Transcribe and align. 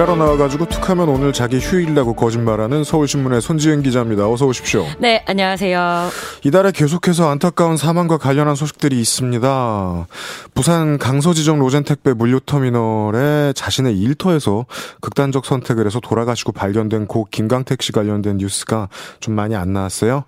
일하러 0.00 0.16
나와가지고 0.16 0.66
툭하면 0.66 1.10
오늘 1.10 1.34
자기 1.34 1.58
휴일이라고 1.58 2.14
거짓말하는 2.14 2.84
서울신문의 2.84 3.42
손지은 3.42 3.82
기자입니다. 3.82 4.30
어서 4.30 4.46
오십시오. 4.46 4.86
네, 4.98 5.22
안녕하세요. 5.26 6.08
이달에 6.42 6.70
계속해서 6.70 7.28
안타까운 7.28 7.76
사망과 7.76 8.16
관련한 8.16 8.54
소식들이 8.54 8.98
있습니다. 8.98 10.06
부산 10.54 10.96
강서지정 10.96 11.58
로젠택배 11.58 12.14
물류터미널에 12.14 13.52
자신의 13.54 13.98
일터에서 13.98 14.64
극단적 15.02 15.44
선택을 15.44 15.84
해서 15.84 16.00
돌아가시고 16.00 16.52
발견된 16.52 17.06
고 17.06 17.28
김강택 17.30 17.82
씨 17.82 17.92
관련된 17.92 18.38
뉴스가 18.38 18.88
좀 19.20 19.34
많이 19.34 19.54
안 19.54 19.74
나왔어요. 19.74 20.24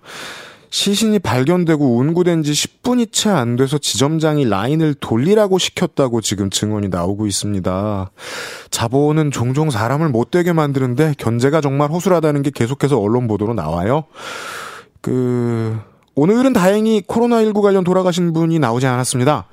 시신이 0.73 1.19
발견되고 1.19 1.97
운구된 1.97 2.41
지 2.41 2.51
10분이 2.51 3.11
채 3.11 3.29
안 3.29 3.55
돼서 3.55 3.77
지점장이 3.77 4.49
라인을 4.49 4.95
돌리라고 4.95 5.59
시켰다고 5.59 6.19
지금 6.19 6.49
증언이 6.49 6.89
나오고 6.89 7.27
있습니다. 7.27 8.09
자본은 8.71 9.29
종종 9.29 9.69
사람을 9.69 10.09
못되게 10.09 10.51
만드는데 10.51 11.13
견제가 11.19 11.61
정말 11.61 11.91
허술하다는 11.91 12.41
게 12.41 12.49
계속해서 12.49 12.99
언론 12.99 13.27
보도로 13.27 13.53
나와요. 13.53 14.05
그, 14.99 15.77
오늘은 16.15 16.53
다행히 16.53 17.01
코로나19 17.01 17.61
관련 17.61 17.83
돌아가신 17.83 18.33
분이 18.33 18.57
나오지 18.57 18.87
않았습니다. 18.87 19.45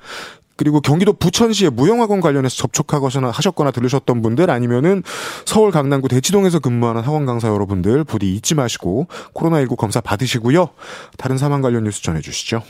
그리고 0.55 0.81
경기도 0.81 1.13
부천시의 1.13 1.71
무용학원 1.71 2.21
관련해서 2.21 2.55
접촉하거나 2.55 3.31
하셨거나 3.31 3.71
들으셨던 3.71 4.21
분들 4.21 4.49
아니면은 4.49 5.03
서울 5.45 5.71
강남구 5.71 6.07
대치동에서 6.07 6.59
근무하는 6.59 7.01
학원 7.01 7.25
강사 7.25 7.47
여러분들 7.47 8.03
부디 8.03 8.35
잊지 8.35 8.55
마시고 8.55 9.07
코로나19 9.33 9.75
검사 9.77 10.01
받으시고요. 10.01 10.69
다른 11.17 11.37
사망 11.37 11.61
관련 11.61 11.83
뉴스 11.83 12.03
전해 12.03 12.21
주시죠. 12.21 12.63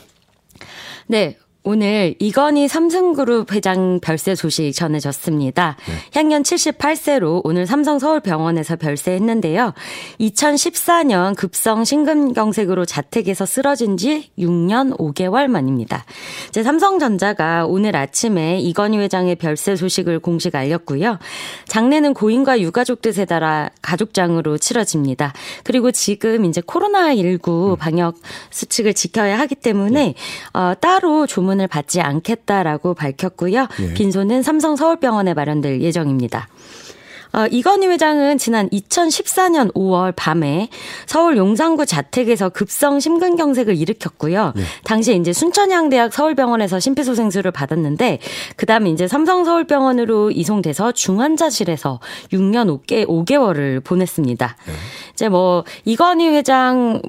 네. 1.06 1.36
오늘 1.64 2.16
이건희 2.18 2.66
삼성그룹 2.66 3.52
회장 3.52 4.00
별세 4.00 4.34
소식 4.34 4.72
전해졌습니다. 4.72 5.76
네. 5.86 5.92
향년 6.12 6.42
78세로 6.42 7.40
오늘 7.44 7.68
삼성 7.68 8.00
서울병원에서 8.00 8.74
별세했는데요. 8.74 9.72
2014년 10.18 11.36
급성 11.36 11.84
심근경색으로 11.84 12.84
자택에서 12.84 13.46
쓰러진 13.46 13.96
지 13.96 14.32
6년 14.36 14.98
5개월 14.98 15.46
만입니다. 15.46 16.04
이제 16.48 16.64
삼성전자가 16.64 17.66
오늘 17.66 17.94
아침에 17.94 18.58
이건희 18.58 18.98
회장의 18.98 19.36
별세 19.36 19.76
소식을 19.76 20.18
공식 20.18 20.56
알렸고요. 20.56 21.20
장례는 21.68 22.14
고인과 22.14 22.60
유가족 22.60 23.02
뜻에 23.02 23.24
따라 23.24 23.70
가족장으로 23.82 24.58
치러집니다. 24.58 25.32
그리고 25.62 25.92
지금 25.92 26.44
이제 26.44 26.60
코로나19 26.60 27.78
방역 27.78 28.16
수칙을 28.50 28.94
지켜야 28.94 29.38
하기 29.38 29.54
때문에 29.54 30.14
어, 30.54 30.72
따로 30.80 31.28
조문 31.28 31.51
지원을 31.52 31.68
받지 31.68 32.00
않겠다라고 32.00 32.94
밝혔고요. 32.94 33.68
예. 33.80 33.94
빈소는 33.94 34.42
삼성 34.42 34.76
서울병원에 34.76 35.34
마련될 35.34 35.80
예정입니다. 35.80 36.48
어, 37.34 37.46
이건희 37.50 37.86
회장은 37.86 38.36
지난 38.36 38.68
2014년 38.68 39.72
5월 39.72 40.12
밤에 40.14 40.68
서울 41.06 41.38
용산구 41.38 41.86
자택에서 41.86 42.50
급성 42.50 43.00
심근경색을 43.00 43.74
일으켰고요. 43.74 44.52
네. 44.54 44.62
당시에 44.84 45.14
이제 45.14 45.32
순천향대학 45.32 46.12
서울병원에서 46.12 46.78
심폐소생술을 46.78 47.50
받았는데 47.50 48.18
그다음에 48.56 48.90
이제 48.90 49.08
삼성 49.08 49.46
서울병원으로 49.46 50.30
이송돼서 50.30 50.92
중환자실에서 50.92 52.00
6년 52.32 52.84
5개 52.84 53.06
5개월을 53.06 53.82
보냈습니다. 53.82 54.56
네. 54.66 54.72
이제 55.14 55.30
뭐 55.30 55.64
이건희 55.86 56.28
회장 56.28 57.00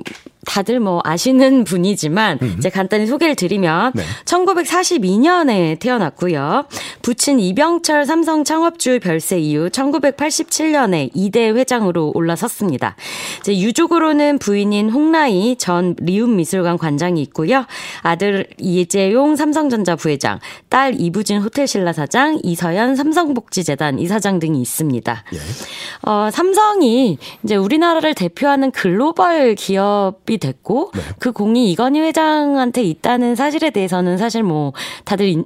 다들 0.46 0.80
뭐 0.80 1.02
아시는 1.04 1.64
분이지만 1.64 2.40
음. 2.42 2.56
이제 2.58 2.70
간단히 2.70 3.08
소개를 3.08 3.36
드리면 3.36 3.94
네. 3.96 4.04
1942년에 4.26 5.80
태어났고요. 5.80 6.66
부친 7.02 7.40
이병철 7.40 8.06
삼성 8.06 8.44
창업주 8.44 9.00
별세 9.02 9.40
이후 9.40 9.70
1987년에 9.70 11.12
이대 11.14 11.50
회장으로 11.50 12.12
올라섰습니다. 12.14 12.96
이제 13.42 13.58
유족으로는 13.58 14.40
부인인 14.40 14.90
홍라희 14.90 15.56
전 15.58 15.96
리움미술관 16.00 16.78
관장이 16.78 17.22
있고요. 17.24 17.66
아들 18.02 18.48
이재용 18.58 19.36
삼성전자 19.36 19.96
부회장, 19.96 20.40
딸 20.70 21.00
이부진 21.00 21.42
호텔신라 21.42 21.94
사장, 21.94 22.40
이서연 22.44 22.96
삼성복지재단 22.96 24.00
이사장 24.00 24.40
등이 24.40 24.62
있습니다. 24.62 25.24
예. 25.34 26.10
어, 26.10 26.30
삼성이 26.32 27.18
이제 27.44 27.56
우리나라를 27.56 28.14
대표하는 28.14 28.72
글로벌 28.72 29.56
기업이 29.56 30.33
공이 30.34 30.38
됐고 30.38 30.92
네. 30.94 31.02
그 31.20 31.32
공이 31.32 31.72
이건희 31.72 32.00
회장한테 32.02 32.84
있다는 32.84 33.36
사실에 33.36 33.70
대해서는 33.70 34.18
사실 34.18 34.44
뭐 34.44 34.74
다들 35.06 35.44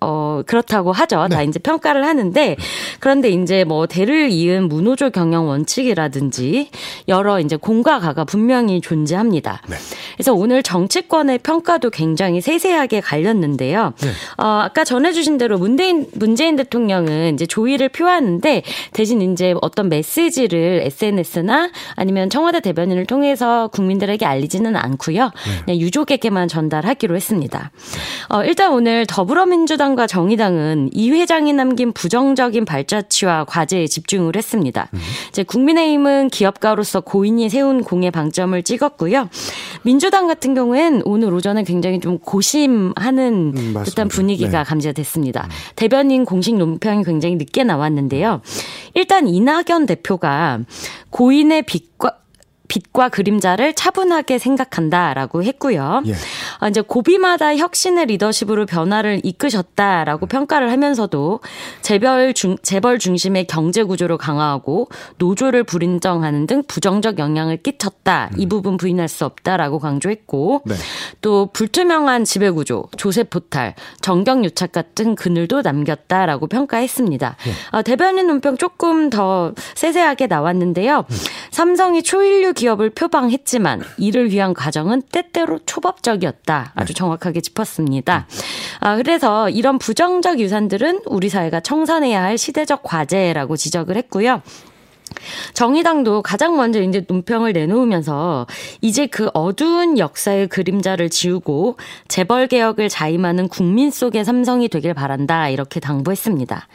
어, 0.00 0.42
그렇다고 0.46 0.92
하죠. 0.92 1.26
네. 1.28 1.36
다 1.36 1.42
이제 1.42 1.58
평가를 1.58 2.04
하는데, 2.04 2.56
그런데 3.00 3.30
이제 3.30 3.64
뭐 3.64 3.86
대를 3.86 4.30
이은 4.30 4.68
문호조 4.68 5.10
경영 5.10 5.48
원칙이라든지 5.48 6.70
여러 7.08 7.40
이제 7.40 7.56
공과 7.56 7.98
가가 7.98 8.24
분명히 8.24 8.80
존재합니다. 8.80 9.62
네. 9.68 9.76
그래서 10.14 10.34
오늘 10.34 10.62
정치권의 10.62 11.38
평가도 11.38 11.90
굉장히 11.90 12.40
세세하게 12.40 13.00
갈렸는데요. 13.00 13.92
네. 14.00 14.08
어, 14.36 14.60
아까 14.62 14.84
전해주신 14.84 15.38
대로 15.38 15.58
문재인, 15.58 16.06
문재인 16.14 16.56
대통령은 16.56 17.34
이제 17.34 17.46
조의를 17.46 17.88
표하는데 17.88 18.62
대신 18.92 19.20
이제 19.22 19.54
어떤 19.62 19.88
메시지를 19.88 20.82
SNS나 20.84 21.70
아니면 21.96 22.30
청와대 22.30 22.60
대변인을 22.60 23.06
통해서 23.06 23.68
국민들에게 23.68 24.24
알리지는 24.24 24.76
않고요. 24.76 25.24
네. 25.24 25.64
그냥 25.64 25.80
유족에게만 25.80 26.48
전달하기로 26.48 27.16
했습니다. 27.16 27.70
어, 28.28 28.44
일단 28.44 28.72
오늘 28.72 29.06
더불어민주당 29.06 29.87
민주당과 29.88 30.06
정의당은 30.06 30.90
이 30.92 31.10
회장이 31.10 31.52
남긴 31.52 31.92
부정적인 31.92 32.64
발자취와 32.64 33.44
과제에 33.44 33.86
집중을 33.86 34.36
했습니다. 34.36 34.88
음. 34.92 34.98
이제 35.28 35.42
국민의힘은 35.42 36.28
기업가로서 36.28 37.00
고인이 37.00 37.48
세운 37.48 37.82
공의 37.82 38.10
방점을 38.10 38.60
찍었고요. 38.62 39.28
민주당 39.82 40.26
같은 40.26 40.54
경우엔 40.54 41.02
오늘 41.04 41.32
오전에 41.32 41.62
굉장히 41.64 42.00
좀 42.00 42.18
고심하는 42.18 43.54
음, 43.56 43.74
듯한 43.84 44.08
분위기가 44.08 44.58
네. 44.58 44.64
감지가 44.64 44.92
됐습니다. 44.92 45.44
음. 45.44 45.50
대변인 45.76 46.24
공식 46.24 46.56
논평이 46.56 47.04
굉장히 47.04 47.36
늦게 47.36 47.64
나왔는데요. 47.64 48.42
일단 48.94 49.28
이낙연 49.28 49.86
대표가 49.86 50.60
고인의 51.10 51.62
빚과 51.62 52.18
빛과 52.68 53.08
그림자를 53.08 53.74
차분하게 53.74 54.38
생각한다라고 54.38 55.42
했고요. 55.42 56.02
예. 56.06 56.14
어, 56.60 56.68
이제 56.68 56.80
고비마다 56.80 57.56
혁신의 57.56 58.06
리더십으로 58.06 58.66
변화를 58.66 59.20
이끄셨다라고 59.22 60.26
평가를 60.26 60.70
하면서도 60.72 61.40
재벌 61.82 62.34
중 62.34 62.56
재벌 62.62 62.98
중심의 62.98 63.46
경제 63.46 63.82
구조를 63.82 64.18
강화하고 64.18 64.88
노조를 65.18 65.64
불인정하는 65.64 66.46
등 66.46 66.62
부정적 66.66 67.18
영향을 67.18 67.58
끼쳤다. 67.58 68.30
음. 68.32 68.40
이 68.40 68.46
부분 68.46 68.76
부인할 68.76 69.08
수 69.08 69.24
없다라고 69.24 69.78
강조했고 69.78 70.62
네. 70.64 70.74
또 71.20 71.50
불투명한 71.52 72.24
지배 72.24 72.50
구조, 72.50 72.86
조세 72.96 73.24
포탈, 73.24 73.74
정경 74.00 74.44
유착 74.44 74.72
같은 74.72 75.14
그늘도 75.14 75.62
남겼다라고 75.62 76.46
평가했습니다. 76.46 77.36
예. 77.46 77.76
어, 77.76 77.82
대변인 77.82 78.26
논평 78.26 78.56
조금 78.56 79.10
더 79.10 79.52
세세하게 79.74 80.26
나왔는데요. 80.26 81.04
음. 81.08 81.16
삼성이 81.50 82.02
초일류 82.02 82.54
기업을 82.54 82.90
표방했지만 82.90 83.82
이를 83.98 84.30
위한 84.30 84.54
과정은 84.54 85.02
때때로 85.12 85.60
초법적이었다. 85.66 86.47
아주 86.74 86.92
네. 86.92 86.94
정확하게 86.94 87.40
짚었습니다. 87.40 88.26
아, 88.80 88.96
그래서 88.96 89.48
이런 89.50 89.78
부정적 89.78 90.40
유산들은 90.40 91.02
우리 91.06 91.28
사회가 91.28 91.60
청산해야 91.60 92.22
할 92.22 92.38
시대적 92.38 92.82
과제라고 92.82 93.56
지적을 93.56 93.96
했고요. 93.96 94.42
정의당도 95.54 96.22
가장 96.22 96.56
먼저 96.56 96.82
이제 96.82 97.04
논평을 97.06 97.52
내놓으면서 97.52 98.46
이제 98.80 99.06
그 99.06 99.30
어두운 99.34 99.98
역사의 99.98 100.48
그림자를 100.48 101.10
지우고 101.10 101.76
재벌 102.08 102.46
개혁을 102.46 102.88
자임하는 102.88 103.48
국민 103.48 103.90
속의 103.90 104.24
삼성이 104.24 104.68
되길 104.68 104.94
바란다 104.94 105.48
이렇게 105.48 105.80
당부했습니다. 105.80 106.66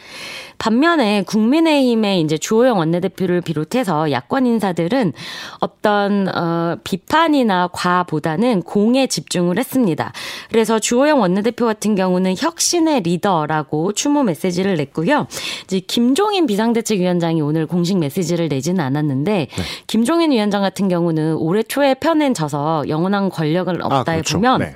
반면에 0.57 1.23
국민의힘의 1.23 2.21
이제 2.21 2.37
주호영 2.37 2.77
원내대표를 2.77 3.41
비롯해서 3.41 4.11
야권 4.11 4.45
인사들은 4.45 5.11
어떤 5.59 6.29
어 6.29 6.77
비판이나 6.83 7.69
과보다는 7.73 8.61
공에 8.61 9.07
집중을 9.07 9.57
했습니다. 9.57 10.13
그래서 10.49 10.79
주호영 10.79 11.19
원내대표 11.19 11.65
같은 11.65 11.95
경우는 11.95 12.35
혁신의 12.37 13.01
리더라고 13.01 13.91
추모 13.93 14.23
메시지를 14.23 14.75
냈고요. 14.77 15.27
이제 15.65 15.79
김종인 15.79 16.45
비상대책위원장이 16.45 17.41
오늘 17.41 17.65
공식 17.65 17.97
메시지 17.97 18.22
를 18.31 18.47
내지는 18.47 18.79
않았는데 18.79 19.31
네. 19.31 19.63
김종인 19.87 20.31
위원장 20.31 20.61
같은 20.61 20.87
경우는 20.87 21.35
올해 21.35 21.61
초에 21.61 21.93
편엔 21.93 22.33
져서 22.33 22.85
영원한 22.87 23.29
권력을 23.29 23.73
없다에 23.81 23.99
아, 23.99 24.21
그렇죠. 24.21 24.37
보면 24.37 24.59
네. 24.59 24.73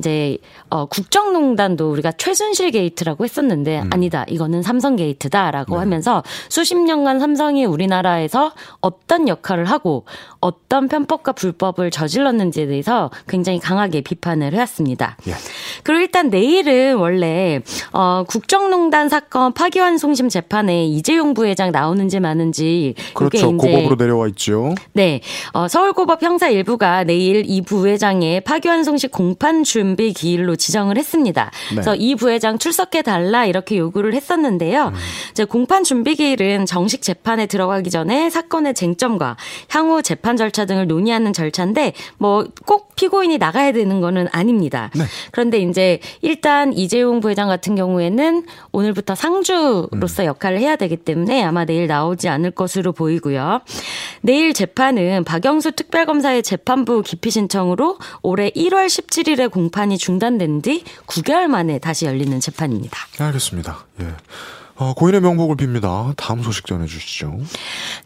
이제 0.00 0.38
어 0.70 0.86
국정농단도 0.86 1.90
우리가 1.92 2.12
최순실 2.12 2.70
게이트라고 2.70 3.24
했었는데 3.24 3.82
음. 3.82 3.90
아니다. 3.92 4.24
이거는 4.28 4.62
삼성 4.62 4.96
게이트다라고 4.96 5.74
네. 5.74 5.78
하면서 5.78 6.22
수십 6.48 6.76
년간 6.76 7.20
삼성이 7.20 7.66
우리나라에서 7.66 8.52
어떤 8.80 9.28
역할을 9.28 9.66
하고 9.66 10.06
어떤 10.40 10.88
편법과 10.88 11.32
불법을 11.32 11.90
저질렀는지에 11.90 12.66
대해서 12.66 13.10
굉장히 13.28 13.58
강하게 13.58 14.00
비판을 14.00 14.54
해왔습니다. 14.54 15.18
예. 15.28 15.34
그리고 15.82 16.00
일단 16.00 16.30
내일은 16.30 16.96
원래 16.96 17.60
어 17.92 18.24
국정농단 18.26 19.10
사건 19.10 19.52
파기환송심 19.52 20.30
재판에 20.30 20.86
이재용 20.86 21.34
부회장 21.34 21.72
나오는지 21.72 22.20
마는지 22.20 22.94
그렇죠. 23.12 23.54
고법으로 23.54 23.96
내려와 23.96 24.28
있죠. 24.28 24.74
네. 24.94 25.20
어 25.52 25.68
서울고법 25.68 26.22
형사 26.22 26.48
일부가 26.48 27.04
내일 27.04 27.44
이 27.46 27.60
부회장의 27.60 28.40
파기환송식 28.42 29.10
공판 29.10 29.64
준비 29.90 30.12
기일로 30.12 30.54
지정을 30.54 30.96
했습니다. 30.96 31.50
네. 31.70 31.74
그래서 31.74 31.96
이 31.96 32.14
부회장 32.14 32.58
출석해 32.58 33.02
달라 33.02 33.44
이렇게 33.44 33.76
요구를 33.76 34.14
했었는데요. 34.14 34.88
음. 34.88 34.94
이제 35.32 35.44
공판 35.44 35.82
준비 35.82 36.14
기일은 36.14 36.64
정식 36.64 37.02
재판에 37.02 37.46
들어가기 37.46 37.90
전에 37.90 38.30
사건의 38.30 38.74
쟁점과 38.74 39.36
향후 39.70 40.00
재판 40.02 40.36
절차 40.36 40.64
등을 40.64 40.86
논의하는 40.86 41.32
절차인데 41.32 41.94
뭐 42.18 42.46
꼭 42.66 42.94
피고인이 42.94 43.38
나가야 43.38 43.72
되는 43.72 44.00
거는 44.00 44.28
아닙니다. 44.32 44.90
네. 44.94 45.04
그런데 45.32 45.58
이제 45.58 46.00
일단 46.20 46.72
이재용 46.72 47.20
부회장 47.20 47.48
같은 47.48 47.74
경우에는 47.74 48.44
오늘부터 48.72 49.14
상주로서 49.14 50.22
음. 50.22 50.26
역할을 50.26 50.58
해야 50.58 50.76
되기 50.76 50.96
때문에 50.96 51.42
아마 51.42 51.64
내일 51.64 51.86
나오지 51.86 52.28
않을 52.28 52.50
것으로 52.50 52.92
보이고요. 52.92 53.62
내일 54.20 54.52
재판은 54.52 55.24
박영수 55.24 55.72
특별검사의 55.72 56.42
재판부 56.42 57.02
기피 57.02 57.30
신청으로 57.30 57.98
올해 58.22 58.50
1월 58.50 58.86
17일에 58.86 59.50
공 59.50 59.69
판이 59.70 59.98
중단된 59.98 60.62
뒤 60.62 60.84
9개월 61.06 61.46
만에 61.46 61.78
다시 61.78 62.06
열리는 62.06 62.38
재판입니다. 62.40 62.98
알겠습니다. 63.18 63.86
예. 64.00 64.06
어, 64.76 64.94
고인의 64.94 65.20
명복을 65.20 65.56
빕니다. 65.56 66.14
다음 66.16 66.42
소식 66.42 66.64
전해주시죠. 66.66 67.38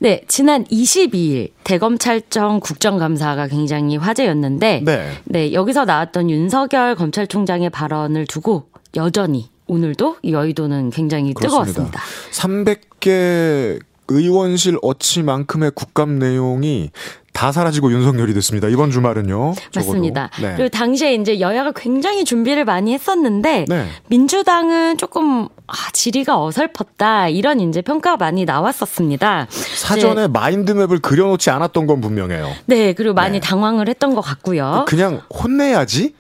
네, 0.01 0.23
지난 0.27 0.65
22일 0.65 1.51
대검찰청 1.63 2.59
국정감사가 2.59 3.47
굉장히 3.47 3.97
화제였는데, 3.97 4.83
네. 4.85 5.13
네, 5.25 5.53
여기서 5.53 5.85
나왔던 5.85 6.31
윤석열 6.31 6.97
검찰총장의 6.97 7.71
발언을 7.71 8.27
두고 8.27 8.67
여전히 8.97 9.51
오늘도 9.69 10.17
여의도는 10.29 10.91
굉장히 10.91 11.33
그렇습니다. 11.33 11.73
뜨거웠습니다. 11.73 12.01
300개 12.33 13.81
의원실 14.09 14.77
어치만큼의 14.83 15.71
국감 15.75 16.19
내용이 16.19 16.91
다 17.35 17.51
사라지고 17.51 17.93
윤석열이 17.93 18.33
됐습니다. 18.33 18.69
이번 18.69 18.91
주말은요. 18.91 19.55
맞습니다. 19.75 20.31
네. 20.41 20.55
그리고 20.57 20.69
당시에 20.71 21.15
이제 21.15 21.41
여야가 21.41 21.73
굉장히 21.75 22.25
준비를 22.25 22.65
많이 22.65 22.95
했었는데 22.95 23.67
네. 23.69 23.87
민주당은 24.09 24.97
조금 24.97 25.49
아, 25.67 25.75
지리가 25.93 26.43
어설펐다 26.43 27.29
이런 27.29 27.59
이제 27.59 27.81
평가가 27.81 28.19
많이 28.19 28.45
나왔었습니다. 28.45 29.47
사전에 29.49 30.29
마인드맵을 30.29 30.99
그려놓지 30.99 31.49
않았던 31.49 31.87
건 31.87 32.03
분명해요. 32.03 32.51
네, 32.67 32.93
그리고 32.93 33.15
많이 33.15 33.41
네. 33.41 33.47
당황을 33.47 33.89
했던 33.89 34.15
것 34.15 34.21
같고요. 34.21 34.85
그냥 34.87 35.23
혼내야지 35.33 36.15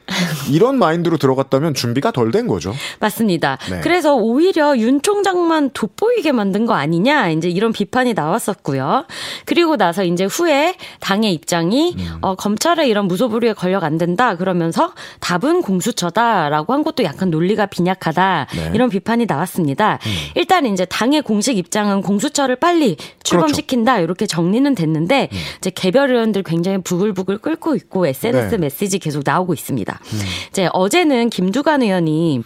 이런 0.50 0.78
마인드로 0.78 1.18
들어갔다면 1.18 1.74
준비가 1.74 2.10
덜 2.10 2.30
된 2.30 2.48
거죠. 2.48 2.74
맞습니다. 3.00 3.58
네. 3.70 3.80
그래서 3.80 4.14
오히려 4.14 4.76
윤 4.78 5.02
총장만 5.02 5.70
돋보이게 5.74 6.32
만든 6.32 6.64
거 6.64 6.72
아니냐 6.72 7.28
이제 7.28 7.48
이런 7.48 7.72
비판이 7.72 8.14
나왔었고요. 8.14 9.04
그리고 9.44 9.76
나서 9.76 10.04
이제 10.04 10.24
후에 10.24 10.74
당의 11.00 11.34
입장이 11.34 11.94
음. 11.98 12.18
어, 12.22 12.34
검찰의 12.34 12.88
이런 12.88 13.06
무소불위에 13.08 13.52
권력 13.52 13.84
안 13.84 13.98
된다 13.98 14.36
그러면서 14.36 14.94
답은 15.20 15.60
공수처다라고 15.60 16.72
한 16.72 16.82
것도 16.82 17.04
약간 17.04 17.30
논리가 17.30 17.66
빈약하다 17.66 18.46
네. 18.54 18.70
이런 18.74 18.88
비판이 18.88 19.26
나 19.26 19.33
왔습니다. 19.36 19.98
음. 20.06 20.10
일단 20.34 20.66
이제 20.66 20.84
당의 20.84 21.22
공식 21.22 21.58
입장은 21.58 22.02
공수처를 22.02 22.56
빨리 22.56 22.96
출범시킨다 23.22 23.94
그렇죠. 23.94 24.04
이렇게 24.04 24.26
정리는 24.26 24.74
됐는데 24.74 25.28
음. 25.32 25.38
이제 25.58 25.70
개별 25.70 26.10
의원들 26.10 26.42
굉장히 26.42 26.78
부글부글 26.78 27.38
끓고 27.38 27.74
있고 27.76 28.06
SNS 28.06 28.54
네. 28.54 28.58
메시지 28.58 28.98
계속 28.98 29.22
나오고 29.24 29.54
있습니다. 29.54 30.00
음. 30.02 30.18
이제 30.50 30.68
어제는 30.72 31.30
김두관 31.30 31.82
의원이 31.82 32.42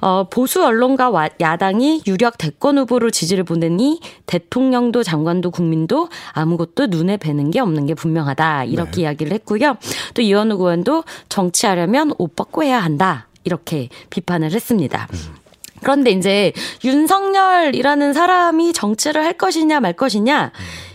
어, 0.00 0.28
보수 0.28 0.64
언론과 0.64 1.10
와, 1.10 1.28
야당이 1.40 2.02
유력 2.06 2.38
대권 2.38 2.78
후보로 2.78 3.10
지지를 3.10 3.44
보내니 3.44 4.00
대통령도 4.26 5.02
장관도 5.02 5.50
국민도 5.50 6.08
아무것도 6.32 6.86
눈에 6.86 7.16
뵈는 7.16 7.50
게 7.50 7.60
없는 7.60 7.86
게 7.86 7.94
분명하다 7.94 8.64
이렇게 8.64 8.92
네. 8.92 9.02
이야기를 9.02 9.32
했고요. 9.32 9.76
또 10.14 10.22
이현우 10.22 10.54
의원도 10.56 11.04
정치하려면 11.28 12.12
옷 12.18 12.34
벗고 12.34 12.62
해야 12.62 12.78
한다 12.80 13.28
이렇게 13.44 13.88
비판을 14.10 14.52
했습니다. 14.52 15.08
음. 15.12 15.41
그런데 15.82 16.10
이제 16.10 16.52
윤석열이라는 16.84 18.12
사람이 18.12 18.72
정치를 18.72 19.24
할 19.24 19.34
것이냐 19.34 19.80
말 19.80 19.92
것이냐 19.92 20.52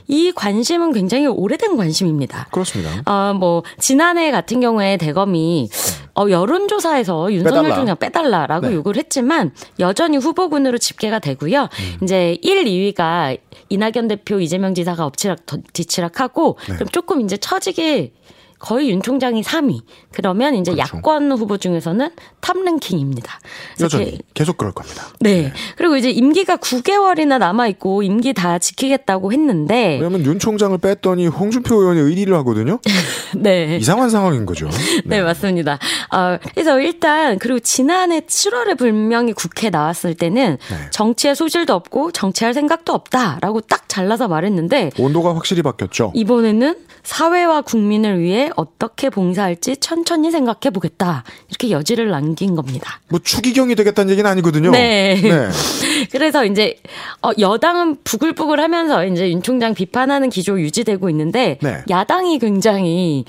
이 0.07 0.31
관심은 0.33 0.93
굉장히 0.93 1.27
오래된 1.27 1.75
관심입니다. 1.75 2.47
그렇습니다. 2.51 3.03
어, 3.05 3.33
뭐 3.33 3.63
지난해 3.77 4.31
같은 4.31 4.61
경우에 4.61 4.97
대검이 4.97 5.69
어, 6.15 6.29
여론조사에서 6.29 7.31
윤석열 7.31 7.63
빼달라. 7.63 7.75
총장 7.75 7.97
빼달라라고 7.97 8.67
네. 8.67 8.75
요구를 8.75 8.99
했지만 8.99 9.51
여전히 9.79 10.17
후보군으로 10.17 10.77
집계가 10.77 11.19
되고요. 11.19 11.63
음. 11.63 11.99
이제 12.03 12.37
1, 12.41 12.63
2위가 12.63 13.37
이낙연 13.69 14.07
대표, 14.07 14.39
이재명 14.39 14.73
지사가 14.73 15.05
엎치락 15.05 15.39
뒤치락하고 15.73 16.57
네. 16.69 16.75
그럼 16.75 16.87
조금 16.89 17.21
이제 17.21 17.35
처지게 17.37 18.13
거의 18.59 18.89
윤 18.89 19.01
총장이 19.01 19.41
3위. 19.41 19.81
그러면 20.11 20.55
이제 20.55 20.71
그렇죠. 20.71 20.97
야권 20.97 21.31
후보 21.31 21.57
중에서는 21.57 22.09
top 22.41 22.57
랭킹입니다. 22.57 23.39
여전히 23.81 24.19
계속 24.33 24.57
그럴 24.57 24.71
겁니다. 24.71 25.07
네. 25.19 25.43
네. 25.43 25.53
그리고 25.75 25.95
이제 25.95 26.09
임기가 26.09 26.57
9개월이나 26.57 27.37
남아 27.37 27.67
있고 27.67 28.01
임기 28.01 28.33
다 28.33 28.57
지키겠다고 28.57 29.31
했는데 29.31 29.99
왜냐면 30.01 30.25
윤 30.25 30.39
총장을 30.39 30.77
뺐더니 30.77 31.27
홍준표 31.27 31.75
의원이 31.75 31.99
1위를 31.99 32.33
하거든요. 32.37 32.79
네. 33.35 33.77
이상한 33.79 34.09
상황인 34.09 34.45
거죠. 34.45 34.67
네, 35.05 35.17
네 35.17 35.21
맞습니다. 35.21 35.77
어, 36.11 36.37
그래서 36.53 36.79
일단 36.79 37.37
그리고 37.37 37.59
지난해 37.59 38.21
7월에 38.21 38.77
분명히 38.77 39.33
국회 39.33 39.69
나왔을 39.69 40.15
때는 40.15 40.57
네. 40.69 40.75
정치에 40.91 41.35
소질도 41.35 41.73
없고 41.73 42.11
정치할 42.11 42.53
생각도 42.53 42.93
없다라고 42.93 43.61
딱 43.61 43.87
잘라서 43.87 44.27
말했는데 44.27 44.91
온도가 44.97 45.35
확실히 45.35 45.61
바뀌었죠. 45.61 46.11
이번에는 46.15 46.75
사회와 47.03 47.61
국민을 47.61 48.19
위해 48.19 48.46
어떻게 48.55 49.09
봉사할지 49.09 49.77
천천히 49.77 50.31
생각해 50.31 50.71
보겠다. 50.73 51.23
이렇게 51.49 51.69
여지를 51.69 52.09
남긴 52.09 52.55
겁니다. 52.55 52.99
뭐 53.09 53.19
추기경이 53.23 53.75
되겠다는 53.75 54.11
얘기는 54.11 54.29
아니거든요. 54.29 54.71
네. 54.71 55.19
네. 55.21 55.49
그래서 56.11 56.45
이제 56.45 56.77
어, 57.21 57.31
여당은 57.37 57.97
부글부글 58.03 58.59
하면서 58.59 59.05
이제 59.05 59.29
윤 59.29 59.41
총장 59.41 59.73
비판하는 59.73 60.29
기조 60.29 60.59
유지되고 60.59 61.09
있는데 61.09 61.57
네. 61.61 61.83
야당이 61.89 62.39
굉장히 62.39 63.25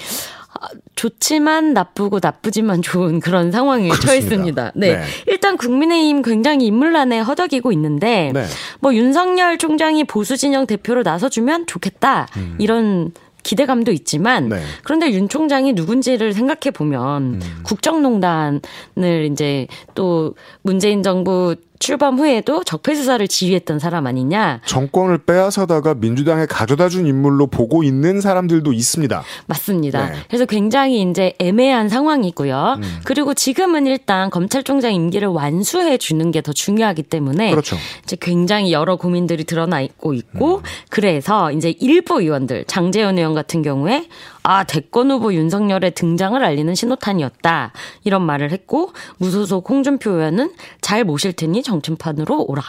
아, 0.60 0.68
좋지만 0.94 1.72
나쁘고 1.74 2.18
나쁘지만 2.20 2.82
좋은 2.82 3.20
그런 3.20 3.52
상황에 3.52 3.90
처해 4.02 4.18
있습니다. 4.18 4.72
네. 4.74 4.96
네. 4.96 5.02
일단 5.26 5.56
국민의힘 5.56 6.22
굉장히 6.22 6.66
인물난에 6.66 7.20
허덕이고 7.20 7.70
있는데 7.72 8.32
네. 8.34 8.44
뭐 8.80 8.94
윤석열 8.94 9.58
총장이 9.58 10.04
보수 10.04 10.36
진영 10.36 10.66
대표로 10.66 11.02
나서주면 11.02 11.66
좋겠다. 11.66 12.26
음. 12.36 12.56
이런 12.58 13.12
기대감도 13.48 13.92
있지만 13.92 14.50
네. 14.50 14.60
그런데 14.82 15.10
윤 15.10 15.26
총장이 15.26 15.72
누군지를 15.72 16.34
생각해 16.34 16.70
보면 16.74 17.22
음. 17.22 17.40
국정농단을 17.62 19.30
이제 19.32 19.66
또 19.94 20.34
문재인 20.60 21.02
정부 21.02 21.56
출범 21.78 22.18
후에도 22.18 22.64
적폐 22.64 22.94
수사를 22.94 23.26
지휘했던 23.28 23.78
사람 23.78 24.06
아니냐. 24.06 24.60
정권을 24.66 25.18
빼앗아다가 25.18 25.94
민주당에 25.94 26.46
가져다 26.46 26.88
준 26.88 27.06
인물로 27.06 27.46
보고 27.46 27.84
있는 27.84 28.20
사람들도 28.20 28.72
있습니다. 28.72 29.22
맞습니다. 29.46 30.10
네. 30.10 30.16
그래서 30.28 30.44
굉장히 30.44 31.02
이제 31.02 31.34
애매한 31.38 31.88
상황이고요. 31.88 32.76
음. 32.78 33.00
그리고 33.04 33.34
지금은 33.34 33.86
일단 33.86 34.30
검찰총장 34.30 34.92
임기를 34.94 35.28
완수해 35.28 35.98
주는 35.98 36.30
게 36.32 36.38
더 36.38 36.52
중요하기 36.52 37.02
때문에 37.02 37.50
그렇죠. 37.50 37.76
이제 38.04 38.16
굉장히 38.20 38.72
여러 38.72 38.96
고민들이 38.96 39.44
드러나 39.44 39.80
있고 39.80 40.14
있고 40.14 40.58
음. 40.58 40.62
그래서 40.88 41.50
이제 41.52 41.74
일부 41.80 42.20
의원들 42.22 42.64
장재현 42.66 43.18
의원 43.18 43.34
같은 43.34 43.62
경우에 43.62 44.06
아, 44.44 44.64
대권 44.64 45.10
후보 45.10 45.34
윤석열의 45.34 45.90
등장을 45.90 46.42
알리는 46.42 46.74
신호탄이었다. 46.74 47.72
이런 48.04 48.22
말을 48.22 48.50
했고, 48.50 48.92
무소속 49.18 49.68
홍준표 49.68 50.10
의원은 50.12 50.52
잘 50.80 51.04
모실 51.04 51.34
테니 51.34 51.62
정치판으로 51.68 52.44
오라. 52.48 52.62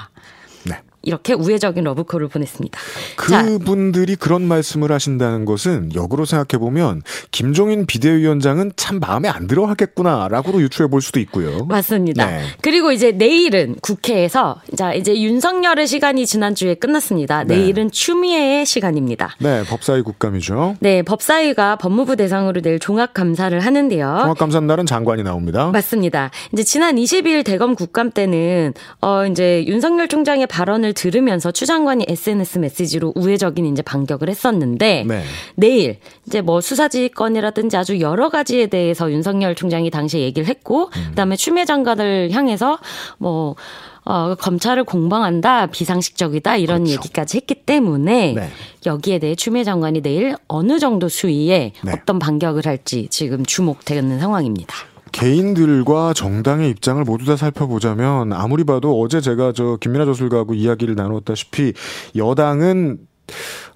네. 1.09 1.19
이렇게 1.19 1.33
우회적인 1.33 1.83
러브콜을 1.83 2.27
보냈습니다. 2.27 2.79
그분들이 3.15 4.15
자, 4.15 4.19
그런 4.19 4.43
말씀을 4.43 4.91
하신다는 4.91 5.45
것은 5.45 5.93
역으로 5.95 6.25
생각해 6.25 6.59
보면 6.59 7.01
김종인 7.31 7.85
비대위원장은 7.85 8.73
참 8.75 8.99
마음에 8.99 9.27
안 9.27 9.47
들어 9.47 9.65
하겠구나라고도 9.65 10.61
유추해 10.61 10.87
볼 10.87 11.01
수도 11.01 11.19
있고요. 11.19 11.65
맞습니다. 11.65 12.25
네. 12.25 12.43
그리고 12.61 12.91
이제 12.91 13.11
내일은 13.11 13.75
국회에서 13.81 14.61
자 14.75 14.93
이제 14.93 15.19
윤석열의 15.19 15.87
시간이 15.87 16.25
지난주에 16.25 16.75
끝났습니다. 16.75 17.43
네. 17.43 17.57
내일은 17.57 17.91
추미애의 17.91 18.65
시간입니다. 18.65 19.35
네, 19.39 19.63
법사위 19.63 20.03
국감이죠. 20.03 20.75
네, 20.79 21.01
법사위가 21.01 21.77
법무부 21.77 22.15
대상으로 22.15 22.61
내일 22.61 22.79
종합 22.79 23.13
감사를 23.13 23.59
하는데요. 23.59 24.17
종합 24.21 24.37
감사 24.37 24.59
날은 24.59 24.85
장관이 24.85 25.23
나옵니다. 25.23 25.71
맞습니다. 25.71 26.31
이제 26.53 26.63
지난 26.63 26.95
22일 26.95 27.43
대검 27.43 27.75
국감 27.75 28.11
때는 28.11 28.73
어 29.01 29.25
이제 29.25 29.65
윤석열 29.65 30.07
총장의 30.07 30.47
발언을 30.47 30.93
들으면서 30.99 31.51
추 31.51 31.65
장관이 31.65 32.05
SNS 32.09 32.57
메시지로 32.57 33.13
우회적인 33.15 33.65
이제 33.65 33.81
반격을 33.81 34.27
했었는데 34.27 35.05
네. 35.07 35.23
내일 35.55 35.99
이제 36.27 36.41
뭐 36.41 36.59
수사지휘권이라든지 36.59 37.77
아주 37.77 38.01
여러 38.01 38.27
가지에 38.27 38.67
대해서 38.67 39.09
윤석열 39.09 39.55
총장이 39.55 39.91
당시에 39.91 40.19
얘기를 40.19 40.49
했고 40.49 40.89
음. 40.97 41.05
그다음에 41.11 41.37
추미애 41.37 41.63
장관을 41.63 42.31
향해서 42.31 42.79
뭐 43.17 43.55
어, 44.03 44.33
검찰을 44.35 44.85
공방한다, 44.85 45.67
비상식적이다, 45.67 46.57
이런 46.57 46.85
그렇죠. 46.85 46.93
얘기까지 46.93 47.37
했기 47.37 47.53
때문에 47.53 48.33
네. 48.33 48.49
여기에 48.85 49.19
대해 49.19 49.35
추미애 49.35 49.63
장관이 49.63 50.01
내일 50.01 50.35
어느 50.47 50.79
정도 50.79 51.07
수위에 51.07 51.73
네. 51.83 51.91
어떤 51.91 52.17
반격을 52.17 52.65
할지 52.65 53.07
지금 53.11 53.45
주목되는 53.45 54.19
상황입니다. 54.19 54.75
개인들과 55.11 56.13
정당의 56.13 56.69
입장을 56.69 57.03
모두 57.03 57.25
다 57.25 57.35
살펴보자면 57.35 58.33
아무리 58.33 58.63
봐도 58.63 58.99
어제 59.01 59.21
제가 59.21 59.53
저 59.53 59.77
김민아 59.79 60.05
저술가하고 60.05 60.53
이야기를 60.53 60.95
나눴다시피 60.95 61.73
여당은 62.15 62.99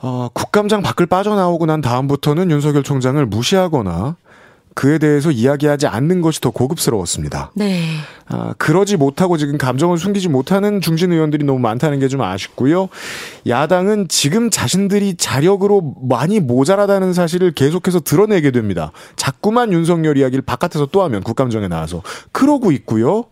어, 0.01 0.29
국감장 0.33 0.81
밖을 0.81 1.05
빠져나오고 1.05 1.65
난 1.65 1.81
다음부터는 1.81 2.51
윤석열 2.51 2.83
총장을 2.83 3.23
무시하거나 3.25 4.17
그에 4.75 4.97
대해서 4.97 5.29
이야기하지 5.29 5.87
않는 5.87 6.21
것이 6.21 6.39
더 6.39 6.51
고급스러웠습니다. 6.51 7.51
네. 7.55 7.83
아, 8.27 8.53
그러지 8.57 8.95
못하고 8.97 9.37
지금 9.37 9.57
감정을 9.57 9.97
숨기지 9.97 10.29
못하는 10.29 10.79
중진 10.79 11.11
의원들이 11.11 11.43
너무 11.43 11.59
많다는 11.59 11.99
게 11.99 12.07
좀 12.13 12.21
아쉽고요. 12.21 12.89
야당은 13.47 14.07
지금 14.07 14.49
자신들이 14.51 15.15
자력으로 15.15 15.95
많이 16.07 16.39
모자라다는 16.39 17.13
사실을 17.13 17.51
계속해서 17.51 18.01
드러내게 18.01 18.51
됩니다. 18.51 18.91
자꾸만 19.15 19.73
윤석열 19.73 20.17
이야기를 20.17 20.43
바깥에서 20.43 20.87
또 20.91 21.01
하면 21.03 21.23
국감정에 21.23 21.67
나와서 21.67 22.03
그러고 22.31 22.71
있고요. 22.71 23.25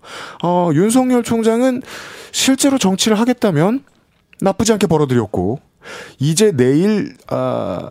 어, 0.44 0.72
윤석열 0.74 1.22
총장은 1.22 1.84
실제로 2.32 2.78
정치를 2.80 3.20
하겠다면 3.20 3.84
나쁘지 4.40 4.74
않게 4.74 4.88
벌어들였고 4.88 5.60
이제 6.18 6.52
내일 6.52 7.16
아 7.28 7.90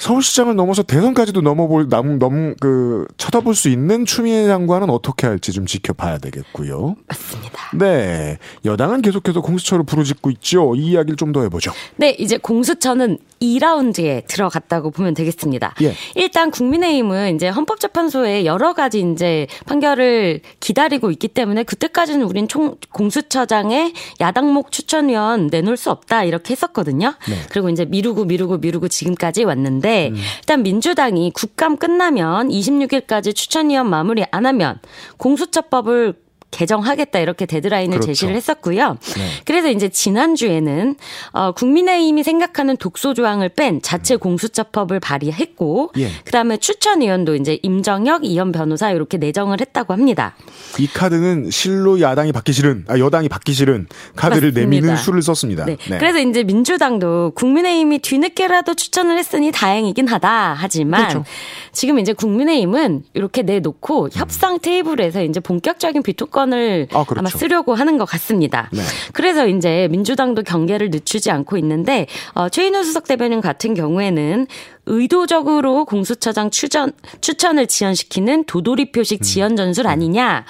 서울시장을 0.00 0.56
넘어서 0.56 0.82
대선까지도 0.82 1.42
넘어볼 1.42 1.88
남, 1.88 2.18
넘, 2.18 2.54
그, 2.58 3.06
쳐다볼 3.18 3.54
수 3.54 3.68
있는 3.68 4.06
추미애 4.06 4.46
장관은 4.46 4.88
어떻게 4.90 5.26
할지 5.26 5.52
좀 5.52 5.66
지켜봐야 5.66 6.18
되겠고요. 6.18 6.96
맞습니다. 7.06 7.70
네. 7.78 8.38
여당은 8.64 9.02
계속해서 9.02 9.42
공수처를 9.42 9.84
부르짖고 9.84 10.30
있죠. 10.30 10.74
이 10.74 10.92
이야기를 10.92 11.16
좀 11.16 11.30
더 11.30 11.42
해보죠. 11.42 11.70
네. 11.94 12.10
이제 12.18 12.38
공수처는 12.38 13.18
2라운드에 13.40 14.26
들어갔다고 14.26 14.90
보면 14.90 15.14
되겠습니다. 15.14 15.74
예. 15.82 15.94
일단 16.16 16.50
국민의힘은 16.50 17.36
이제 17.36 17.48
헌법재판소에 17.48 18.44
여러 18.44 18.72
가지 18.74 19.00
이제 19.00 19.46
판결을 19.66 20.40
기다리고 20.58 21.10
있기 21.12 21.28
때문에 21.28 21.62
그때까지는 21.62 22.26
우린 22.26 22.48
총, 22.48 22.74
공수처장의 22.92 23.92
야당목 24.20 24.72
추천위원 24.72 25.46
내놓을 25.46 25.76
수 25.76 25.90
없다 25.90 26.24
이렇게 26.24 26.52
했었거든요. 26.52 27.14
네. 27.28 27.36
그리고 27.50 27.68
이제 27.68 27.84
미루고 27.84 28.24
미루고 28.24 28.58
미루고 28.58 28.88
지금까지 28.88 29.44
왔는데 29.44 29.89
있는데 29.90 30.10
음. 30.10 30.16
일단 30.38 30.62
민주당이 30.62 31.32
국감 31.32 31.76
끝나면 31.76 32.48
26일까지 32.48 33.34
추천위원 33.34 33.90
마무리 33.90 34.24
안 34.30 34.46
하면 34.46 34.78
공수처법을 35.18 36.14
개정하겠다 36.50 37.18
이렇게 37.18 37.46
데드라인을 37.46 37.98
그렇죠. 37.98 38.06
제시를 38.06 38.34
했었고요. 38.34 38.96
네. 39.16 39.26
그래서 39.44 39.70
이제 39.70 39.88
지난주에는 39.88 40.96
어 41.32 41.52
국민의힘이 41.52 42.22
생각하는 42.22 42.76
독소 42.76 43.14
조항을 43.14 43.50
뺀 43.50 43.80
자체 43.82 44.14
음. 44.14 44.18
공수처법을 44.18 45.00
발의했고 45.00 45.92
예. 45.98 46.10
그다음에 46.24 46.56
추천 46.56 47.00
위원도 47.00 47.36
이제 47.36 47.58
임정혁 47.62 48.24
이현 48.24 48.52
변호사 48.52 48.90
이렇게 48.90 49.16
내정을 49.16 49.60
했다고 49.60 49.92
합니다. 49.92 50.34
이 50.78 50.86
카드는 50.86 51.50
실로 51.50 52.00
야당이 52.00 52.32
받기 52.32 52.52
싫은 52.52 52.84
아 52.88 52.98
여당이 52.98 53.28
받기 53.28 53.52
싫은 53.52 53.86
카드를 54.16 54.48
맞습니다. 54.50 54.60
내미는 54.60 54.96
수를 54.96 55.22
썼습니다. 55.22 55.64
네. 55.64 55.76
네. 55.88 55.98
그래서 55.98 56.18
이제 56.18 56.42
민주당도 56.42 57.32
국민의힘이 57.34 58.00
뒤늦게라도 58.00 58.74
추천을 58.74 59.18
했으니 59.18 59.52
다행이긴 59.52 60.08
하다 60.08 60.54
하지만 60.58 61.08
그렇죠. 61.08 61.24
지금 61.72 61.98
이제 61.98 62.12
국민의힘은 62.12 63.04
이렇게 63.14 63.42
내놓고 63.42 64.04
음. 64.04 64.10
협상 64.12 64.58
테이블에서 64.58 65.22
이제 65.22 65.40
본격적인 65.40 66.02
비토건 66.02 66.39
정권을 66.40 66.88
아, 66.92 67.04
그렇죠. 67.04 67.20
아마 67.20 67.28
쓰려고 67.28 67.74
하는 67.74 67.98
것 67.98 68.04
같습니다. 68.04 68.68
네. 68.72 68.80
그래서 69.12 69.46
이제 69.46 69.88
민주당도 69.90 70.42
경계를 70.42 70.90
늦추지 70.90 71.30
않고 71.30 71.56
있는데 71.58 72.06
어, 72.34 72.48
최인호 72.48 72.82
수석 72.82 73.06
대변인 73.06 73.40
같은 73.40 73.74
경우에는 73.74 74.46
의도적으로 74.90 75.84
공수처장 75.84 76.50
추천, 76.50 76.92
추천을 77.20 77.68
지연시키는 77.68 78.44
도돌이 78.44 78.90
표식 78.90 79.20
음. 79.20 79.22
지연 79.22 79.56
전술 79.56 79.86
아니냐. 79.86 80.44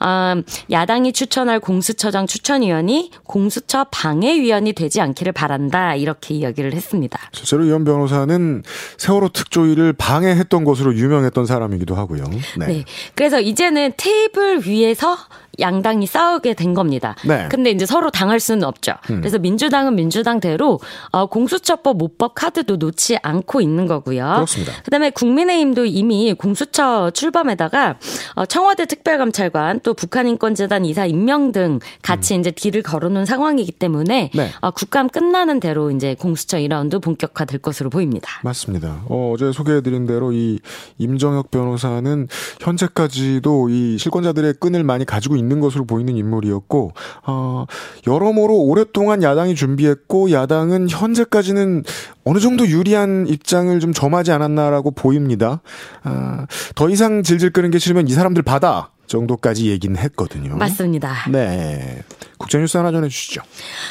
어, 0.00 0.42
야당이 0.70 1.12
추천할 1.12 1.60
공수처장 1.60 2.26
추천위원이 2.26 3.10
공수처 3.24 3.84
방해위원이 3.90 4.74
되지 4.74 5.00
않기를 5.00 5.32
바란다. 5.32 5.94
이렇게 5.94 6.34
이야기를 6.34 6.74
했습니다. 6.74 7.18
실제로 7.32 7.64
이현 7.64 7.84
변호사는 7.84 8.62
세월호 8.98 9.30
특조위를 9.30 9.94
방해했던 9.94 10.64
것으로 10.64 10.94
유명했던 10.94 11.46
사람이기도 11.46 11.94
하고요. 11.94 12.24
네. 12.58 12.66
네. 12.66 12.84
그래서 13.14 13.40
이제는 13.40 13.92
테이블 13.96 14.66
위에서 14.66 15.16
양당이 15.58 16.06
싸우게 16.06 16.52
된 16.54 16.74
겁니다. 16.74 17.16
네. 17.24 17.48
근데 17.50 17.70
이제 17.70 17.86
서로 17.86 18.10
당할 18.10 18.40
수는 18.40 18.64
없죠. 18.64 18.92
음. 19.10 19.20
그래서 19.20 19.38
민주당은 19.38 19.94
민주당대로 19.94 20.80
어, 21.12 21.26
공수처법 21.26 21.96
모법 21.96 22.34
카드도 22.34 22.76
놓지 22.76 23.16
않고 23.22 23.62
있는 23.62 23.85
거고요. 23.86 24.24
그렇습니다. 24.34 24.72
그다음에 24.84 25.10
국민의힘도 25.10 25.86
이미 25.86 26.34
공수처 26.34 27.10
출범에다가 27.10 27.98
어, 28.34 28.46
청와대 28.46 28.86
특별감찰관 28.86 29.80
또 29.82 29.94
북한인권재단 29.94 30.84
이사 30.84 31.06
임명 31.06 31.52
등 31.52 31.80
같이 32.02 32.34
음. 32.34 32.40
이제 32.40 32.50
딜을 32.50 32.82
걸어놓은 32.82 33.24
상황이기 33.24 33.72
때문에 33.72 34.30
네. 34.34 34.50
어, 34.60 34.70
국감 34.70 35.08
끝나는 35.08 35.60
대로 35.60 35.90
이제 35.90 36.14
공수처 36.18 36.58
2라운드 36.58 37.02
본격화될 37.02 37.60
것으로 37.60 37.90
보입니다. 37.90 38.28
맞습니다. 38.44 39.02
어, 39.06 39.32
어제 39.34 39.52
소개해드린 39.52 40.06
대로 40.06 40.32
이 40.32 40.60
임정혁 40.98 41.50
변호사는 41.50 42.28
현재까지도 42.60 43.68
이 43.70 43.98
실권자들의 43.98 44.54
끈을 44.60 44.84
많이 44.84 45.04
가지고 45.04 45.36
있는 45.36 45.56
있는 45.56 45.60
것으로 45.60 45.84
보이는 45.84 46.16
인물이었고 46.16 46.92
어, 47.26 47.66
여러모로 48.06 48.56
오랫동안 48.56 49.22
야당이 49.22 49.54
준비했고 49.54 50.30
야당은 50.30 50.88
현재까지는 50.90 51.84
어느 52.24 52.38
정도 52.38 52.66
유리한 52.66 53.26
입장을 53.28 53.75
좀 53.80 53.92
점하지 53.92 54.32
않았나라고 54.32 54.92
보입니다. 54.92 55.60
아, 56.02 56.46
더 56.74 56.88
이상 56.88 57.22
질질 57.22 57.50
끄는 57.50 57.70
게 57.70 57.78
싫으면 57.78 58.08
이 58.08 58.12
사람들 58.12 58.42
받아. 58.42 58.90
정도까지 59.06 59.70
얘기는 59.70 59.96
했거든요. 59.96 60.56
맞습니다. 60.56 61.14
네. 61.30 62.02
국제뉴스 62.38 62.76
하나 62.76 62.92
전해주시죠. 62.92 63.40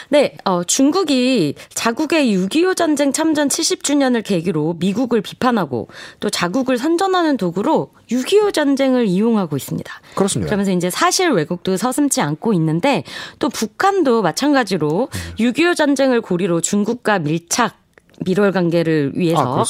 네, 0.10 0.38
어, 0.46 0.64
중국이 0.64 1.56
자국의 1.74 2.28
6.25 2.36 2.76
전쟁 2.76 3.12
참전 3.12 3.48
70주년을 3.48 4.24
계기로 4.24 4.76
미국을 4.80 5.22
비판하고 5.22 5.88
또 6.20 6.30
자국을 6.30 6.78
선전하는 6.78 7.38
도구로 7.38 7.92
6.25 8.12 8.54
전쟁을 8.54 9.08
이용하고 9.08 9.58
있습니다. 9.58 9.92
그렇습니다. 10.14 10.48
그러면서 10.48 10.72
이제 10.72 10.92
사실 10.92 11.32
왜곡도 11.32 11.78
서슴지 11.78 12.22
않고 12.22 12.54
있는데 12.54 13.04
또 13.40 13.50
북한도 13.50 14.22
마찬가지로 14.22 15.10
음. 15.12 15.36
6.25 15.40 15.76
전쟁을 15.76 16.22
고리로 16.22 16.62
중국과 16.62 17.20
밀착 17.20 17.85
밀월 18.26 18.52
관계를 18.52 19.12
위해서 19.16 19.60
아, 19.62 19.64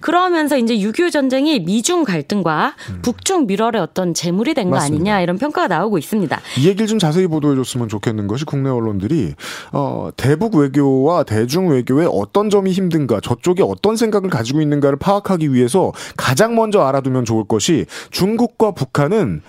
그러면서 0.00 0.56
이제 0.56 0.74
6.25 0.76 1.12
전쟁이 1.12 1.60
미중 1.60 2.04
갈등과 2.04 2.74
음. 2.90 2.98
북중 3.02 3.46
밀월의 3.46 3.80
어떤 3.82 4.14
재물이 4.14 4.54
된 4.54 4.70
거 4.70 4.76
아니냐 4.78 5.20
이런 5.20 5.36
평가가 5.36 5.68
나오고 5.68 5.98
있습니다. 5.98 6.40
이 6.58 6.66
얘기를 6.68 6.86
좀 6.86 6.98
자세히 6.98 7.26
보도해 7.26 7.56
줬으면 7.56 7.88
좋겠는 7.88 8.26
것이 8.26 8.44
국내 8.44 8.70
언론들이 8.70 9.34
어, 9.72 10.10
대북 10.16 10.54
외교와 10.54 11.24
대중 11.24 11.68
외교에 11.70 12.06
어떤 12.10 12.50
점이 12.50 12.70
힘든가 12.72 13.20
저쪽이 13.20 13.62
어떤 13.62 13.96
생각을 13.96 14.30
가지고 14.30 14.60
있는가를 14.60 14.98
파악하기 14.98 15.52
위해서 15.52 15.92
가장 16.16 16.54
먼저 16.54 16.80
알아두면 16.82 17.24
좋을 17.24 17.44
것이 17.44 17.86
중국과 18.10 18.72
북한은 18.72 19.42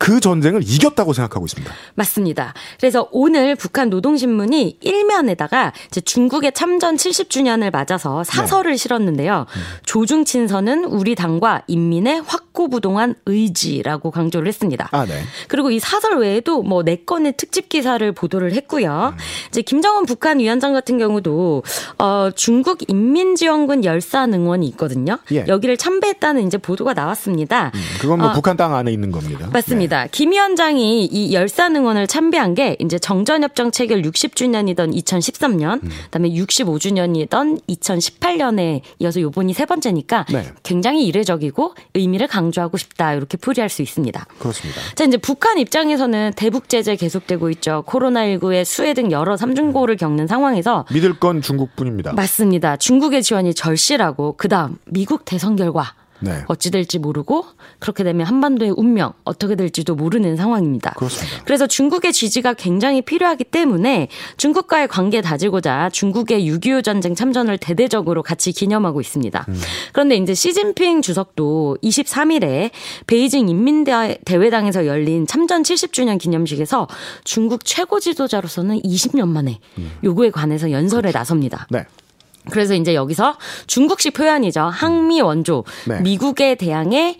그 0.00 0.18
전쟁을 0.18 0.62
이겼다고 0.64 1.12
생각하고 1.12 1.44
있습니다. 1.44 1.70
맞습니다. 1.94 2.54
그래서 2.78 3.06
오늘 3.12 3.54
북한 3.54 3.90
노동신문이 3.90 4.78
일면에다가 4.80 5.74
이제 5.88 6.00
중국의 6.00 6.52
참전 6.54 6.96
70주년을 6.96 7.70
맞아서 7.70 8.24
사설을 8.24 8.70
네. 8.70 8.76
실었는데요. 8.78 9.44
음. 9.46 9.60
조중친서는 9.84 10.84
우리 10.86 11.14
당과 11.14 11.64
인민의 11.66 12.22
확 12.26 12.49
확고부동한 12.52 13.14
의지라고 13.26 14.10
강조를 14.10 14.48
했습니다. 14.48 14.88
아, 14.92 15.04
네. 15.06 15.22
그리고 15.48 15.70
이 15.70 15.78
사설 15.78 16.18
외에도 16.18 16.62
뭐 16.62 16.80
네 16.82 16.96
건의 17.04 17.34
특집 17.36 17.68
기사를 17.68 18.10
보도를 18.12 18.54
했고요. 18.54 19.12
음. 19.12 19.18
이제 19.48 19.60
김정은 19.60 20.06
북한 20.06 20.38
위원장 20.38 20.72
같은 20.72 20.98
경우도 20.98 21.62
어 21.98 22.30
중국 22.34 22.78
인민지원군 22.88 23.84
열산 23.84 24.32
응원이 24.32 24.66
있거든요. 24.68 25.18
예. 25.30 25.44
여기를 25.46 25.76
참배했다는 25.76 26.46
이제 26.46 26.56
보도가 26.56 26.94
나왔습니다. 26.94 27.70
음, 27.74 27.80
그건 28.00 28.20
뭐 28.20 28.30
어, 28.30 28.32
북한 28.32 28.56
땅 28.56 28.74
안에 28.74 28.90
있는 28.90 29.10
겁니다. 29.12 29.48
맞습니다. 29.52 30.04
네. 30.04 30.08
김 30.10 30.32
위원장이 30.32 31.04
이 31.04 31.34
열산 31.34 31.76
응원을 31.76 32.06
참배한 32.06 32.54
게 32.54 32.76
이제 32.80 32.98
정전협정 32.98 33.70
체결 33.72 34.00
60주년이던 34.02 34.96
2013년, 34.96 35.82
음. 35.84 35.90
그다음에 36.04 36.30
65주년이던 36.30 37.60
2018년에 37.68 38.80
이어서 39.00 39.20
요번이 39.20 39.52
세 39.52 39.66
번째니까 39.66 40.24
네. 40.32 40.44
굉장히 40.62 41.06
이례적이고 41.06 41.74
의미를 41.94 42.26
강 42.26 42.49
조하고 42.52 42.76
싶다 42.76 43.14
이렇게 43.14 43.36
풀이할 43.36 43.68
수 43.68 43.82
있습니다. 43.82 44.26
그렇습니다. 44.38 44.80
자 44.94 45.04
이제 45.04 45.16
북한 45.16 45.58
입장에서는 45.58 46.32
대북 46.36 46.68
제재 46.68 46.96
계속되고 46.96 47.50
있죠. 47.50 47.84
코로나19의 47.86 48.64
수해 48.64 48.94
등 48.94 49.10
여러 49.10 49.36
삼중고를 49.36 49.96
겪는 49.96 50.26
상황에서 50.26 50.84
믿을 50.92 51.18
건 51.18 51.42
중국뿐입니다. 51.42 52.12
맞습니다. 52.12 52.76
중국의 52.76 53.22
지원이 53.22 53.54
절실하고 53.54 54.34
그다음 54.36 54.76
미국 54.86 55.24
대선 55.24 55.56
결과 55.56 55.94
네. 56.20 56.44
어찌 56.46 56.70
될지 56.70 56.98
모르고 56.98 57.44
그렇게 57.78 58.04
되면 58.04 58.26
한반도의 58.26 58.72
운명 58.76 59.12
어떻게 59.24 59.54
될지도 59.54 59.94
모르는 59.94 60.36
상황입니다. 60.36 60.92
그렇습니다. 60.96 61.42
그래서 61.44 61.66
중국의 61.66 62.12
지지가 62.12 62.54
굉장히 62.54 63.02
필요하기 63.02 63.44
때문에 63.44 64.08
중국과의 64.36 64.88
관계 64.88 65.20
다지고자 65.20 65.90
중국의 65.92 66.48
6.25 66.48 66.84
전쟁 66.84 67.14
참전을 67.14 67.58
대대적으로 67.58 68.22
같이 68.22 68.52
기념하고 68.52 69.00
있습니다. 69.00 69.46
음. 69.48 69.60
그런데 69.92 70.16
이제 70.16 70.34
시진핑 70.34 71.02
주석도 71.02 71.78
23일에 71.82 72.70
베이징 73.06 73.48
인민대회당에서 73.48 74.86
열린 74.86 75.26
참전 75.26 75.62
70주년 75.62 76.18
기념식에서 76.18 76.88
중국 77.24 77.64
최고 77.64 78.00
지도자로서는 78.00 78.80
20년 78.82 79.28
만에 79.28 79.60
음. 79.78 79.90
요구에 80.04 80.30
관해서 80.30 80.70
연설에 80.70 81.02
그렇죠. 81.02 81.18
나섭니다. 81.18 81.66
네. 81.70 81.84
그래서 82.50 82.74
이제 82.74 82.94
여기서 82.94 83.36
중국식 83.66 84.14
표현이죠. 84.14 84.60
항미 84.60 85.20
원조. 85.20 85.64
네. 85.86 86.00
미국에 86.00 86.54
대항해 86.54 87.16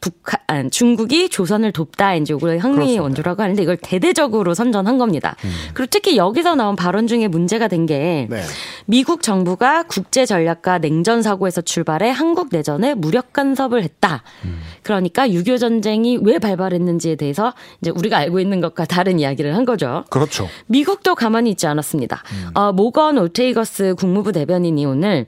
북한 0.00 0.70
중국이 0.70 1.28
조선을 1.28 1.72
돕다 1.72 2.14
이제 2.14 2.34
이걸 2.34 2.58
항미 2.58 2.98
원조라고 2.98 3.42
하는데 3.42 3.62
이걸 3.62 3.76
대대적으로 3.76 4.54
선전한 4.54 4.98
겁니다. 4.98 5.36
음. 5.44 5.50
그리고 5.74 5.88
특히 5.90 6.16
여기서 6.16 6.54
나온 6.54 6.76
발언 6.76 7.06
중에 7.06 7.28
문제가 7.28 7.66
된게 7.68 8.28
네. 8.30 8.42
미국 8.84 9.22
정부가 9.22 9.84
국제 9.84 10.26
전략과 10.26 10.78
냉전 10.78 11.22
사고에서 11.22 11.60
출발해 11.60 12.10
한국 12.10 12.48
내전에 12.52 12.94
무력 12.94 13.32
간섭을 13.32 13.82
했다. 13.82 14.22
음. 14.44 14.60
그러니까 14.82 15.26
6.25 15.26 15.58
전쟁이 15.58 16.18
왜 16.22 16.38
발발했는지에 16.38 17.16
대해서 17.16 17.54
이제 17.80 17.90
우리가 17.90 18.18
알고 18.18 18.38
있는 18.38 18.60
것과 18.60 18.84
다른 18.84 19.18
이야기를 19.18 19.56
한 19.56 19.64
거죠. 19.64 20.04
그렇죠. 20.10 20.48
미국도 20.66 21.14
가만히 21.14 21.50
있지 21.50 21.66
않았습니다. 21.66 22.22
음. 22.32 22.50
어, 22.54 22.72
모건 22.72 23.18
오테이거스 23.18 23.94
국무부 23.96 24.32
대변인이 24.32 24.84
오늘 24.84 25.26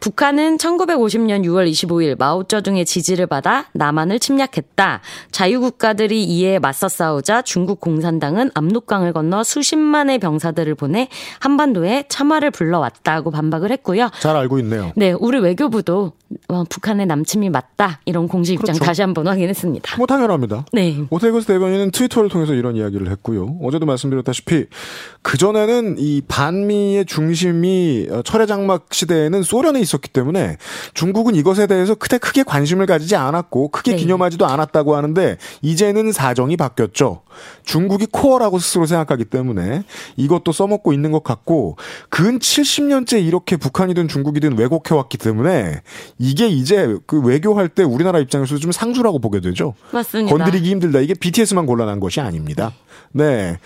북한은 0.00 0.56
1950년 0.56 1.44
6월 1.44 1.70
25일 1.70 2.18
마오쩌둥의 2.18 2.86
지지를 2.86 3.26
받아 3.26 3.66
남한을 3.72 4.18
침략했다. 4.18 5.02
자유국가들이 5.30 6.24
이에 6.24 6.58
맞서 6.58 6.88
싸우자 6.88 7.42
중국 7.42 7.80
공산당은 7.80 8.50
압록강을 8.54 9.12
건너 9.12 9.44
수십만의 9.44 10.18
병사들을 10.18 10.74
보내 10.74 11.08
한반도에 11.38 12.04
참화를 12.08 12.50
불러왔다고 12.50 13.30
반박을 13.30 13.70
했고요. 13.72 14.08
잘 14.20 14.36
알고 14.36 14.58
있네요. 14.60 14.92
네, 14.96 15.12
우리 15.12 15.38
외교부도 15.38 16.12
어, 16.48 16.64
북한의 16.64 17.06
남침이 17.06 17.50
맞다 17.50 18.00
이런 18.04 18.28
공식 18.28 18.54
입장 18.54 18.74
그렇죠. 18.74 18.84
다시 18.84 19.02
한번 19.02 19.26
확인했습니다. 19.26 19.96
뭐 19.96 20.06
당연합니다. 20.06 20.64
네. 20.72 20.96
오태거스 21.10 21.46
대변인은 21.46 21.90
트위터를 21.90 22.28
통해서 22.30 22.54
이런 22.54 22.76
이야기를 22.76 23.10
했고요. 23.10 23.58
어제도 23.62 23.84
말씀드렸다시피 23.84 24.66
그 25.22 25.36
전에는 25.36 25.96
이 25.98 26.22
반미의 26.26 27.04
중심이 27.06 28.06
어, 28.10 28.22
철의 28.22 28.46
장막 28.46 28.86
시대에는 28.92 29.42
소련에 29.42 29.80
있 29.80 29.89
었기 29.96 30.08
때문에 30.10 30.56
중국은 30.94 31.34
이것에 31.34 31.66
대해서 31.66 31.94
크게 31.94 32.18
크게 32.18 32.42
관심을 32.42 32.86
가지지 32.86 33.16
않았고 33.16 33.68
크게 33.68 33.92
네. 33.92 33.96
기념하지도 33.98 34.46
않았다고 34.46 34.96
하는데 34.96 35.36
이제는 35.62 36.12
사정이 36.12 36.56
바뀌었죠. 36.56 37.22
중국이 37.64 38.06
코어라고 38.10 38.58
스스로 38.58 38.86
생각하기 38.86 39.26
때문에 39.26 39.84
이것도 40.16 40.52
써먹고 40.52 40.92
있는 40.92 41.12
것 41.12 41.22
같고 41.22 41.76
근 42.08 42.38
70년째 42.38 43.24
이렇게 43.24 43.56
북한이든 43.56 44.08
중국이든 44.08 44.58
왜곡해왔기 44.58 45.18
때문에 45.18 45.82
이게 46.18 46.48
이제 46.48 46.96
그 47.06 47.20
외교할 47.20 47.68
때 47.68 47.82
우리나라 47.82 48.18
입장에서 48.18 48.56
좀 48.56 48.72
상수라고 48.72 49.18
보게 49.18 49.40
되죠. 49.40 49.74
맞습니다. 49.92 50.36
건드리기 50.36 50.70
힘들다. 50.70 51.00
이게 51.00 51.14
BTS만 51.14 51.66
곤란한 51.66 52.00
것이 52.00 52.20
아닙니다. 52.20 52.72
네. 53.12 53.58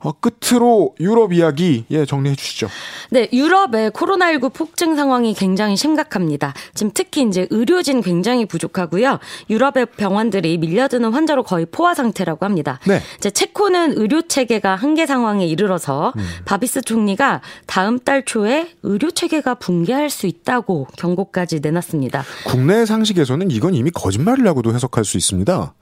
어, 0.00 0.12
끝으로 0.12 0.94
유럽 1.00 1.32
이야기 1.32 1.84
예 1.90 2.04
정리해 2.04 2.34
주시죠. 2.36 2.68
네, 3.10 3.28
유럽의 3.32 3.90
코로나19 3.90 4.52
폭증 4.52 4.96
상황이 4.96 5.34
굉장히 5.34 5.76
심각합니다. 5.76 6.54
지금 6.74 6.92
특히 6.94 7.22
이제 7.22 7.46
의료진 7.50 8.02
굉장히 8.02 8.46
부족하고요. 8.46 9.18
유럽의 9.50 9.86
병원들이 9.96 10.58
밀려드는 10.58 11.12
환자로 11.12 11.42
거의 11.42 11.66
포화 11.66 11.94
상태라고 11.94 12.44
합니다. 12.44 12.78
네. 12.86 13.00
이제 13.16 13.30
체코는 13.30 13.94
의료 13.96 14.22
체계가 14.22 14.76
한계 14.76 15.06
상황에 15.06 15.46
이르러서 15.46 16.12
음. 16.16 16.22
바비스 16.44 16.82
총리가 16.82 17.40
다음 17.66 17.98
달 17.98 18.24
초에 18.24 18.74
의료 18.82 19.10
체계가 19.10 19.54
붕괴할 19.54 20.10
수 20.10 20.26
있다고 20.26 20.86
경고까지 20.96 21.60
내놨습니다. 21.60 22.24
국내 22.46 22.86
상식에서는 22.86 23.50
이건 23.50 23.74
이미 23.74 23.90
거짓말이라고도 23.90 24.74
해석할 24.74 25.04
수 25.04 25.16
있습니다. 25.16 25.74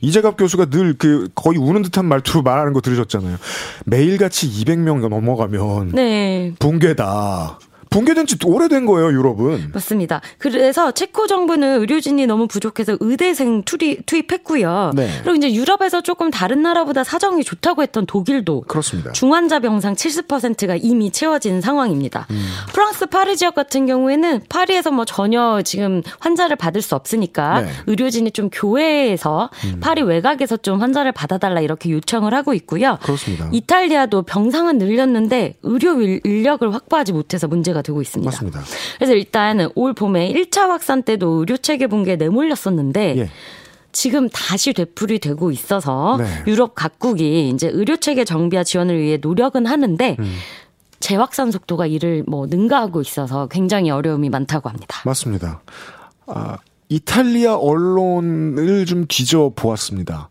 이재갑 0.00 0.36
교수가 0.36 0.66
늘 0.66 0.94
그 0.98 1.28
거의 1.34 1.58
우는 1.58 1.82
듯한 1.82 2.04
말투로 2.06 2.42
말하는 2.42 2.72
거 2.72 2.80
들으셨잖아요. 2.80 3.36
매일같이 3.86 4.48
200명 4.50 5.06
넘어가면 5.08 5.92
네. 5.92 6.54
붕괴다. 6.58 7.58
붕괴된 7.90 8.26
지 8.26 8.36
오래된 8.44 8.86
거예요, 8.86 9.08
유럽은. 9.08 9.72
맞습니다. 9.74 10.20
그래서 10.38 10.92
체코 10.92 11.26
정부는 11.26 11.80
의료진이 11.80 12.26
너무 12.26 12.46
부족해서 12.46 12.96
의대생 13.00 13.64
투입, 13.64 14.06
투입했고요. 14.06 14.92
네. 14.94 15.10
그리고 15.22 15.34
이제 15.34 15.52
유럽에서 15.52 16.00
조금 16.00 16.30
다른 16.30 16.62
나라보다 16.62 17.02
사정이 17.02 17.42
좋다고 17.42 17.82
했던 17.82 18.06
독일도 18.06 18.62
그렇습니다. 18.68 19.10
중환자 19.10 19.58
병상 19.58 19.94
70%가 19.96 20.76
이미 20.76 21.10
채워진 21.10 21.60
상황입니다. 21.60 22.26
음. 22.30 22.46
프랑스 22.72 23.06
파리 23.06 23.36
지역 23.36 23.56
같은 23.56 23.86
경우에는 23.86 24.42
파리에서 24.48 24.92
뭐 24.92 25.04
전혀 25.04 25.60
지금 25.62 26.02
환자를 26.20 26.54
받을 26.54 26.82
수 26.82 26.94
없으니까 26.94 27.62
네. 27.62 27.70
의료진이 27.88 28.30
좀 28.30 28.50
교외에서 28.50 29.50
음. 29.64 29.80
파리 29.80 30.02
외곽에서 30.02 30.58
좀 30.58 30.80
환자를 30.80 31.10
받아달라 31.10 31.60
이렇게 31.60 31.90
요청을 31.90 32.32
하고 32.34 32.54
있고요. 32.54 32.98
그렇습니다. 33.02 33.48
이탈리아도 33.52 34.22
병상은 34.22 34.78
늘렸는데 34.78 35.54
의료 35.64 36.00
인력을 36.00 36.72
확보하지 36.72 37.12
못해서 37.12 37.48
문제가 37.48 37.79
문제가 37.80 37.82
되고 37.82 38.00
있습니다. 38.00 38.30
맞습니다. 38.30 38.60
그래서 38.96 39.14
일단 39.14 39.70
올 39.74 39.92
봄에 39.94 40.32
1차 40.32 40.68
확산 40.68 41.02
때도 41.02 41.40
의료 41.40 41.56
체계 41.56 41.86
붕괴 41.86 42.16
내몰렸었는데 42.16 43.14
예. 43.18 43.30
지금 43.92 44.28
다시 44.28 44.72
되풀이 44.72 45.18
되고 45.18 45.50
있어서 45.50 46.16
네. 46.18 46.26
유럽 46.46 46.74
각국이 46.74 47.48
이제 47.48 47.68
의료 47.68 47.96
체계 47.96 48.24
정비와 48.24 48.62
지원을 48.62 49.00
위해 49.00 49.18
노력은 49.20 49.66
하는데 49.66 50.16
음. 50.18 50.34
재확산 51.00 51.50
속도가 51.50 51.86
이를 51.86 52.22
뭐 52.28 52.46
능가하고 52.46 53.00
있어서 53.00 53.48
굉장히 53.48 53.90
어려움이 53.90 54.28
많다고 54.28 54.68
합니다. 54.68 55.00
맞습니다. 55.04 55.62
아, 56.26 56.58
이탈리아 56.88 57.56
언론을 57.56 58.84
좀 58.86 59.06
뒤져 59.08 59.50
보았습니다. 59.56 60.28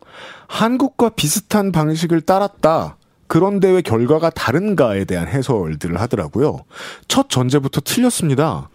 한국과 0.48 1.10
비슷한 1.10 1.72
방식을 1.72 2.22
따랐다. 2.22 2.98
그런데 3.30 3.70
왜 3.70 3.82
결과가 3.82 4.32
다른가에 4.32 5.06
대한 5.06 5.28
해설들을 5.28 6.02
하더라고요. 6.02 6.62
첫 7.08 7.30
전제부터 7.30 7.80
틀렸습니다. 7.82 8.70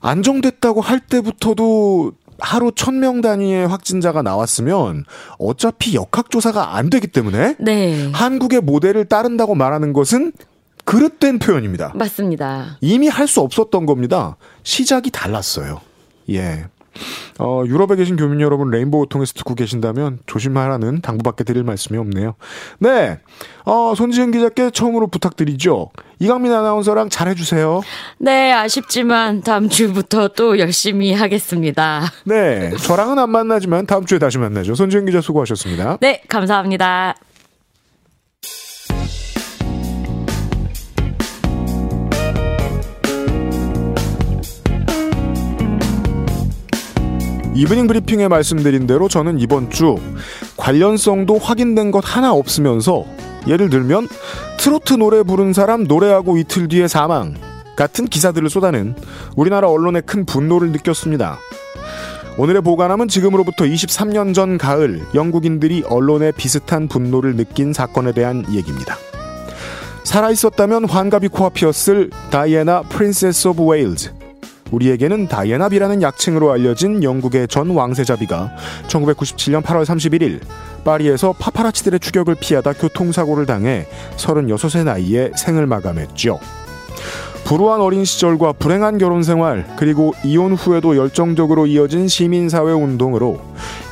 안정됐다고 0.00 0.80
할 0.80 0.98
때부터도 1.00 2.12
하루 2.40 2.72
천 2.74 2.98
명 3.00 3.20
단위의 3.20 3.68
확진자가 3.68 4.22
나왔으면 4.22 5.04
어차피 5.38 5.94
역학조사가 5.94 6.74
안 6.76 6.88
되기 6.90 7.06
때문에 7.06 7.56
네. 7.60 8.10
한국의 8.12 8.60
모델을 8.62 9.04
따른다고 9.04 9.54
말하는 9.54 9.92
것은 9.92 10.32
그릇된 10.84 11.38
표현입니다. 11.38 11.92
맞습니다. 11.94 12.78
이미 12.80 13.08
할 13.08 13.28
수 13.28 13.40
없었던 13.40 13.84
겁니다. 13.86 14.36
시작이 14.62 15.10
달랐어요. 15.10 15.80
예. 16.30 16.64
어, 17.38 17.62
유럽에 17.66 17.96
계신 17.96 18.16
교민 18.16 18.40
여러분 18.40 18.70
레인보우 18.70 19.08
통해서 19.08 19.32
듣고 19.34 19.54
계신다면 19.54 20.18
조심하라는 20.26 21.00
당부밖에 21.00 21.44
드릴 21.44 21.64
말씀이 21.64 21.98
없네요. 21.98 22.34
네. 22.78 23.18
어, 23.64 23.94
손지은 23.96 24.30
기자께 24.30 24.70
처음으로 24.70 25.08
부탁드리죠. 25.08 25.90
이강민 26.18 26.52
아나운서랑 26.52 27.08
잘해주세요. 27.08 27.82
네, 28.18 28.52
아쉽지만 28.52 29.42
다음 29.42 29.68
주부터 29.68 30.28
또 30.28 30.58
열심히 30.58 31.12
하겠습니다. 31.12 32.02
네. 32.24 32.70
저랑은 32.76 33.18
안 33.18 33.30
만나지만 33.30 33.86
다음 33.86 34.06
주에 34.06 34.18
다시 34.18 34.38
만나죠. 34.38 34.74
손지은 34.74 35.06
기자 35.06 35.20
수고하셨습니다. 35.20 35.98
네, 36.00 36.22
감사합니다. 36.28 37.14
이브닝 47.54 47.86
브리핑에 47.86 48.26
말씀드린 48.26 48.86
대로 48.86 49.08
저는 49.08 49.38
이번 49.38 49.70
주 49.70 49.96
관련성도 50.56 51.38
확인된 51.38 51.92
것 51.92 52.02
하나 52.04 52.32
없으면서 52.32 53.04
예를 53.46 53.70
들면 53.70 54.08
트로트 54.58 54.94
노래 54.94 55.22
부른 55.22 55.52
사람 55.52 55.84
노래하고 55.84 56.36
이틀 56.36 56.66
뒤에 56.66 56.88
사망 56.88 57.34
같은 57.76 58.06
기사들을 58.06 58.50
쏟아낸 58.50 58.96
우리나라 59.36 59.68
언론에 59.68 60.02
큰 60.04 60.24
분노를 60.24 60.72
느꼈습니다. 60.72 61.38
오늘의 62.38 62.62
보관함은 62.62 63.06
지금으로부터 63.06 63.64
23년 63.64 64.34
전 64.34 64.58
가을 64.58 65.00
영국인들이 65.14 65.84
언론에 65.88 66.32
비슷한 66.32 66.88
분노를 66.88 67.36
느낀 67.36 67.72
사건에 67.72 68.12
대한 68.12 68.44
얘기입니다. 68.52 68.96
살아있었다면 70.02 70.86
환갑이 70.86 71.28
코앞이었을 71.28 72.10
다이애나 72.30 72.82
Princess 72.82 73.48
of 73.48 73.64
Wales. 73.64 74.23
우리에게는 74.74 75.28
다이애나비라는 75.28 76.02
약칭으로 76.02 76.52
알려진 76.52 77.02
영국의 77.02 77.48
전 77.48 77.70
왕세자비가 77.70 78.50
1997년 78.88 79.62
8월 79.62 79.84
31일 79.84 80.40
파리에서 80.84 81.32
파파라치들의 81.38 82.00
추격을 82.00 82.36
피하다 82.36 82.74
교통사고를 82.74 83.46
당해 83.46 83.86
36세 84.16 84.84
나이에 84.84 85.32
생을 85.36 85.66
마감했죠. 85.66 86.38
불우한 87.44 87.80
어린 87.80 88.04
시절과 88.04 88.54
불행한 88.54 88.96
결혼 88.96 89.22
생활 89.22 89.66
그리고 89.76 90.14
이혼 90.24 90.54
후에도 90.54 90.96
열정적으로 90.96 91.66
이어진 91.66 92.08
시민사회 92.08 92.72
운동으로 92.72 93.38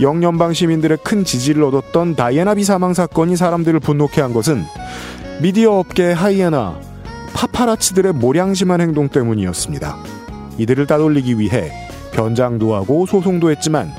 영연방 0.01 0.55
시민들의 0.55 0.99
큰 1.05 1.25
지지를 1.25 1.63
얻었던 1.65 2.17
다이애나비 2.17 2.65
사망 2.65 2.95
사건이 2.95 3.37
사람들을 3.37 3.79
분노케 3.81 4.23
한 4.23 4.33
것은 4.33 4.65
미디어 5.43 5.73
업계의 5.73 6.15
하이에나 6.15 6.79
파파라치들의 7.35 8.15
모량심한 8.15 8.81
행동 8.81 9.09
때문이었습니다. 9.09 10.22
이들을 10.59 10.87
따돌리기 10.87 11.39
위해 11.39 11.73
변장도 12.13 12.75
하고 12.75 13.07
소송도 13.07 13.51
했지만 13.51 13.91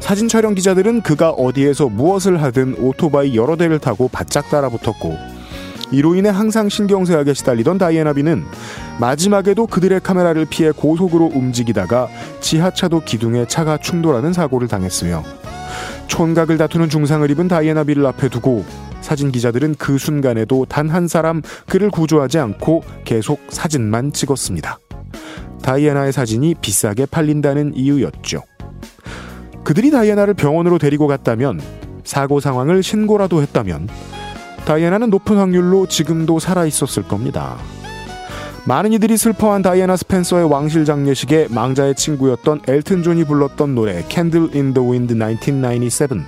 사진 0.00 0.28
촬영 0.28 0.54
기자들은 0.54 1.02
그가 1.02 1.30
어디에서 1.30 1.88
무엇을 1.88 2.42
하든 2.42 2.76
오토바이 2.78 3.36
여러 3.36 3.56
대를 3.56 3.78
타고 3.78 4.08
바짝 4.08 4.48
따라붙었고 4.48 5.16
이로 5.90 6.14
인해 6.14 6.28
항상 6.28 6.68
신경쇠약에 6.68 7.32
시달리던 7.34 7.78
다이애나비는 7.78 8.44
마지막에도 9.00 9.66
그들의 9.66 10.00
카메라를 10.00 10.46
피해 10.48 10.70
고속으로 10.70 11.30
움직이다가 11.34 12.08
지하차도 12.40 13.00
기둥에 13.00 13.46
차가 13.46 13.78
충돌하는 13.78 14.32
사고를 14.32 14.68
당했으며 14.68 15.22
촌각을 16.08 16.58
다투는 16.58 16.88
중상을 16.88 17.30
입은 17.30 17.48
다이애나비를 17.48 18.04
앞에 18.06 18.28
두고 18.28 18.64
사진 19.00 19.30
기자들은 19.30 19.76
그 19.78 19.96
순간에도 19.98 20.66
단 20.66 20.88
한 20.90 21.06
사람 21.08 21.42
그를 21.66 21.90
구조하지 21.90 22.38
않고 22.38 22.82
계속 23.04 23.40
사진만 23.48 24.12
찍었습니다. 24.12 24.78
다이애나의 25.62 26.12
사진이 26.12 26.56
비싸게 26.60 27.06
팔린다는 27.06 27.74
이유였죠. 27.74 28.42
그들이 29.64 29.90
다이애나를 29.90 30.34
병원으로 30.34 30.78
데리고 30.78 31.06
갔다면 31.06 31.60
사고 32.04 32.40
상황을 32.40 32.82
신고라도 32.82 33.42
했다면 33.42 33.88
다이애나는 34.64 35.10
높은 35.10 35.36
확률로 35.36 35.86
지금도 35.86 36.38
살아 36.38 36.64
있었을 36.64 37.02
겁니다. 37.02 37.58
많은 38.64 38.92
이들이 38.92 39.16
슬퍼한 39.16 39.62
다이애나 39.62 39.96
스펜서의 39.96 40.50
왕실 40.50 40.84
장례식에 40.84 41.48
망자의 41.50 41.94
친구였던 41.94 42.62
엘튼 42.68 43.02
존이 43.02 43.24
불렀던 43.24 43.74
노래 43.74 44.04
Candle 44.08 44.50
in 44.54 44.74
the 44.74 44.86
Wind 44.86 45.14
1997. 45.14 46.22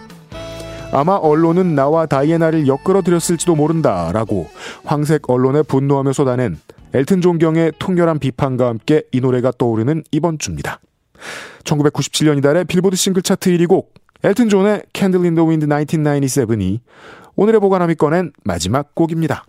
아마 0.93 1.15
언론은 1.15 1.75
나와 1.75 2.07
다이애나를 2.07 2.67
엮으려 2.67 3.04
들었을지도 3.04 3.55
모른다라고 3.55 4.49
황색 4.85 5.29
언론에 5.29 5.63
분노하며 5.63 6.13
쏟아낸 6.13 6.59
엘튼 6.93 7.21
존 7.21 7.39
경의 7.39 7.73
통렬한 7.79 8.19
비판과 8.19 8.67
함께 8.67 9.05
이 9.13 9.21
노래가 9.21 9.53
떠오르는 9.57 10.05
이번 10.11 10.39
주입니다. 10.39 10.81
1997년 11.65 12.39
이달의 12.39 12.65
빌보드 12.65 12.97
싱글 12.97 13.23
차트 13.23 13.51
1위 13.51 13.69
곡 13.69 13.95
엘튼 14.25 14.49
존의 14.49 14.83
in 15.23 15.35
the 15.35 15.47
Wind 15.47 15.67
1997이 15.67 16.81
오늘의 17.37 17.61
보관함이 17.61 17.95
꺼낸 17.95 18.33
마지막 18.45 18.95
곡입니다. 18.95 19.45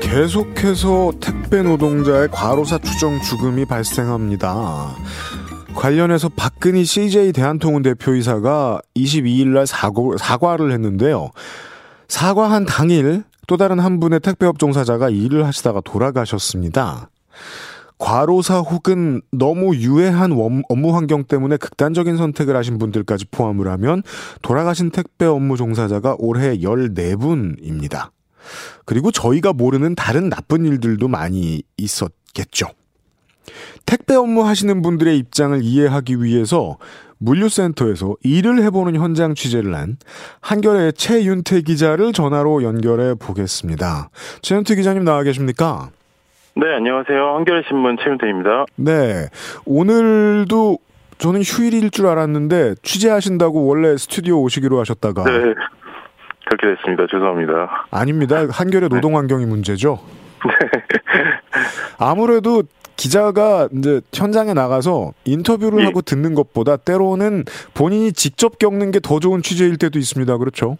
계속해서 0.00 1.12
택배 1.20 1.62
노동자의 1.62 2.28
과로사 2.30 2.78
추정 2.78 3.18
죽음이 3.22 3.64
발생합니다. 3.64 4.94
관련해서 5.74 6.28
박근희 6.28 6.84
CJ 6.84 7.32
대한통운 7.32 7.82
대표이사가 7.82 8.80
22일 8.94 9.48
날 9.48 9.66
사고, 9.66 10.16
사과를 10.16 10.70
했는데요. 10.72 11.30
사과한 12.08 12.66
당일 12.66 13.24
또 13.48 13.56
다른 13.56 13.80
한 13.80 13.98
분의 13.98 14.20
택배업 14.20 14.58
종사자가 14.58 15.10
일을 15.10 15.44
하시다가 15.46 15.80
돌아가셨습니다. 15.80 17.10
과로사 17.98 18.58
혹은 18.60 19.22
너무 19.30 19.76
유해한 19.76 20.32
업무 20.32 20.94
환경 20.94 21.24
때문에 21.24 21.56
극단적인 21.56 22.16
선택을 22.16 22.56
하신 22.56 22.78
분들까지 22.78 23.26
포함을 23.30 23.68
하면 23.68 24.02
돌아가신 24.42 24.90
택배 24.90 25.24
업무 25.24 25.56
종사자가 25.56 26.16
올해 26.18 26.58
14분입니다. 26.58 28.10
그리고 28.84 29.10
저희가 29.12 29.52
모르는 29.52 29.94
다른 29.94 30.28
나쁜 30.28 30.64
일들도 30.64 31.06
많이 31.08 31.62
있었겠죠. 31.76 32.68
택배 33.86 34.14
업무 34.14 34.44
하시는 34.44 34.82
분들의 34.82 35.16
입장을 35.18 35.58
이해하기 35.62 36.22
위해서 36.22 36.76
물류센터에서 37.18 38.16
일을 38.24 38.62
해보는 38.64 38.96
현장 38.96 39.34
취재를 39.34 39.74
한 39.74 39.96
한겨레 40.40 40.92
최윤태 40.92 41.60
기자를 41.62 42.12
전화로 42.12 42.64
연결해 42.64 43.14
보겠습니다. 43.14 44.10
최윤태 44.42 44.74
기자님 44.74 45.04
나와 45.04 45.22
계십니까? 45.22 45.90
네, 46.56 46.66
안녕하세요. 46.76 47.36
한겨레 47.36 47.62
신문 47.68 47.96
최윤태입니다. 48.02 48.66
네, 48.76 49.28
오늘도 49.64 50.78
저는 51.18 51.42
휴일일 51.42 51.90
줄 51.90 52.08
알았는데 52.08 52.74
취재하신다고 52.82 53.66
원래 53.66 53.96
스튜디오 53.96 54.42
오시기로 54.42 54.80
하셨다가 54.80 55.22
네, 55.22 55.54
그렇게 56.46 56.74
됐습니다. 56.74 57.06
죄송합니다. 57.08 57.86
아닙니다. 57.92 58.46
한겨레 58.50 58.88
노동 58.88 59.16
환경이 59.16 59.46
문제죠. 59.46 60.00
네. 60.44 60.52
아무래도 61.98 62.64
기자가 62.96 63.68
이제 63.76 64.00
현장에 64.14 64.54
나가서 64.54 65.12
인터뷰를 65.24 65.80
예. 65.80 65.84
하고 65.86 66.02
듣는 66.02 66.34
것보다 66.34 66.76
때로는 66.76 67.44
본인이 67.74 68.12
직접 68.12 68.58
겪는 68.58 68.90
게 68.90 69.00
더 69.02 69.18
좋은 69.18 69.42
취재일 69.42 69.76
때도 69.78 69.98
있습니다. 69.98 70.36
그렇죠? 70.38 70.76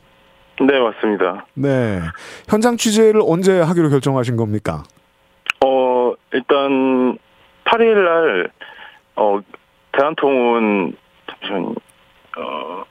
네, 0.60 0.78
맞습니다. 0.78 1.46
네. 1.54 2.00
현장 2.48 2.76
취재를 2.76 3.20
언제 3.24 3.58
하기로 3.60 3.88
결정하신 3.90 4.36
겁니까? 4.36 4.84
어, 5.64 6.12
일단 6.32 7.18
8일 7.64 7.94
날 8.04 8.50
어, 9.16 9.40
대한통운 9.92 10.94
잠시만 11.28 11.74
어 12.38 12.84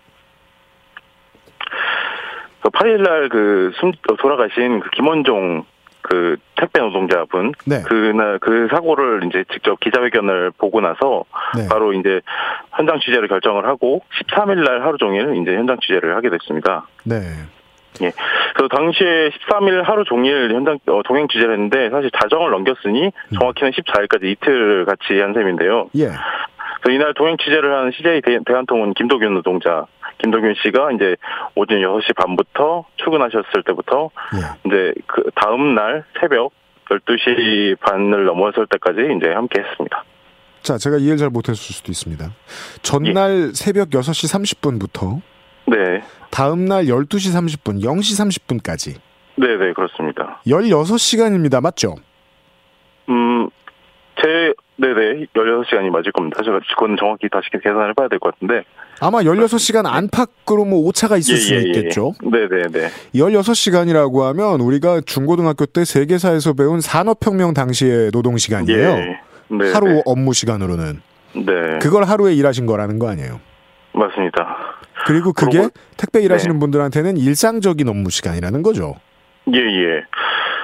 8일 2.64 2.98
그 2.98 3.02
날그 3.10 3.72
어, 4.10 4.16
돌아가신 4.18 4.82
그 4.82 4.90
김원종 4.92 5.66
그 6.02 6.38
택배 6.56 6.80
노동자분 6.80 7.54
네. 7.66 7.82
그날 7.84 8.40
그 8.40 8.68
사고를 8.72 9.24
이제 9.26 9.44
직접 9.52 9.80
기자회견을 9.80 10.52
보고 10.58 10.82
나서 10.82 11.26
네. 11.58 11.68
바로 11.70 11.94
이제 11.94 12.22
현장 12.72 13.00
취재를 13.00 13.28
결정을 13.28 13.66
하고 13.66 14.02
13일 14.22 14.64
날 14.64 14.84
하루 14.84 14.98
종일 14.98 15.36
이제 15.42 15.56
현장 15.56 15.78
취재를 15.80 16.16
하게 16.16 16.30
됐습니다. 16.30 16.88
네. 17.04 17.16
예. 18.02 18.12
그래서 18.56 18.68
당시에 18.70 19.30
13일 19.30 19.84
하루 19.84 20.04
종일 20.06 20.52
현장 20.54 20.80
어, 20.88 21.02
동행 21.04 21.28
취재를 21.28 21.54
했는데 21.54 21.90
사실 21.90 22.10
자정을 22.22 22.52
넘겼으니 22.52 23.06
음. 23.06 23.38
정확히는 23.38 23.72
14일까지 23.72 24.24
이틀 24.26 24.86
같이 24.86 25.20
한 25.20 25.34
셈인데요. 25.34 25.90
예. 25.98 26.10
그래서 26.82 26.96
이날 26.96 27.14
동행 27.14 27.38
취재를 27.38 27.74
한 27.74 27.92
CJ 27.92 28.22
대한통운 28.46 28.94
김도균 28.94 29.34
노동자 29.34 29.86
김동균 30.22 30.56
씨가 30.64 30.92
이제 30.92 31.16
오전 31.56 31.80
6시 31.80 32.16
반부터 32.16 32.86
출근하셨을 32.98 33.64
때부터 33.66 34.10
예. 34.36 34.70
이제 34.70 34.94
그 35.08 35.24
다음 35.36 35.76
날 35.76 36.04
새벽 36.20 36.52
12시 36.90 37.80
반을 37.80 38.26
넘어설 38.26 38.68
때까지 38.68 39.00
이제 39.18 39.32
함께 39.34 39.62
했습니다. 39.62 40.04
자, 40.62 40.78
제가 40.78 40.98
이해를 40.98 41.18
잘 41.18 41.30
못했을 41.30 41.56
수도 41.56 41.92
있습니다. 41.92 42.30
전날 42.82 43.50
예. 43.50 43.54
새벽 43.54 43.90
6시 43.90 44.60
30분부터 44.60 45.22
네. 45.68 46.04
다음 46.30 46.66
날 46.66 46.86
12시 46.86 47.64
30분, 47.64 47.82
0시 47.84 48.62
30분까지. 48.62 49.00
네, 49.36 49.48
네, 49.58 49.74
그렇습니다. 49.74 50.42
16시간입니다. 50.46 51.62
맞죠? 51.62 51.96
음, 53.10 53.50
제 54.22 54.54
네네 54.78 55.28
16시간이 55.36 55.90
맞을 55.90 56.12
겁니다. 56.12 56.42
제가 56.44 56.60
그건 56.70 56.98
정확히 56.98 57.30
다시 57.30 57.48
계산을 57.52 57.90
해봐야 57.90 58.08
될 58.08 58.20
것 58.20 58.34
같은데 58.34 58.64
아마 59.00 59.20
16시간 59.20 59.86
안팎으로 59.86 60.66
뭐 60.66 60.80
오차가 60.88 61.18
있을 61.18 61.36
예, 61.36 61.38
수 61.40 61.54
예, 61.56 61.58
예. 61.60 61.62
있겠죠. 61.64 62.14
네네네. 62.24 62.90
16시간이라고 63.16 64.22
하면 64.22 64.62
우리가 64.62 65.02
중고등학교 65.06 65.66
때 65.66 65.86
세계사에서 65.86 66.54
배운 66.54 66.82
산업혁명 66.82 67.54
당시의 67.54 68.12
노동시간이에요. 68.14 68.80
예. 68.90 69.20
하루 69.74 70.02
업무 70.06 70.34
시간으로는. 70.34 71.02
네. 71.34 71.80
그걸 71.82 72.04
하루에 72.04 72.34
일하신 72.36 72.66
거라는 72.66 73.00
거 73.00 73.10
아니에요? 73.10 73.40
맞습니다. 73.94 74.58
그리고 75.06 75.34
그게 75.34 75.68
택배 75.98 76.22
일하시는 76.22 76.56
네. 76.56 76.60
분들한테는 76.60 77.18
일상적인 77.18 77.88
업무 77.90 78.10
시간이라는 78.10 78.62
거죠. 78.62 78.96
예, 79.54 79.58
예. 79.58 80.04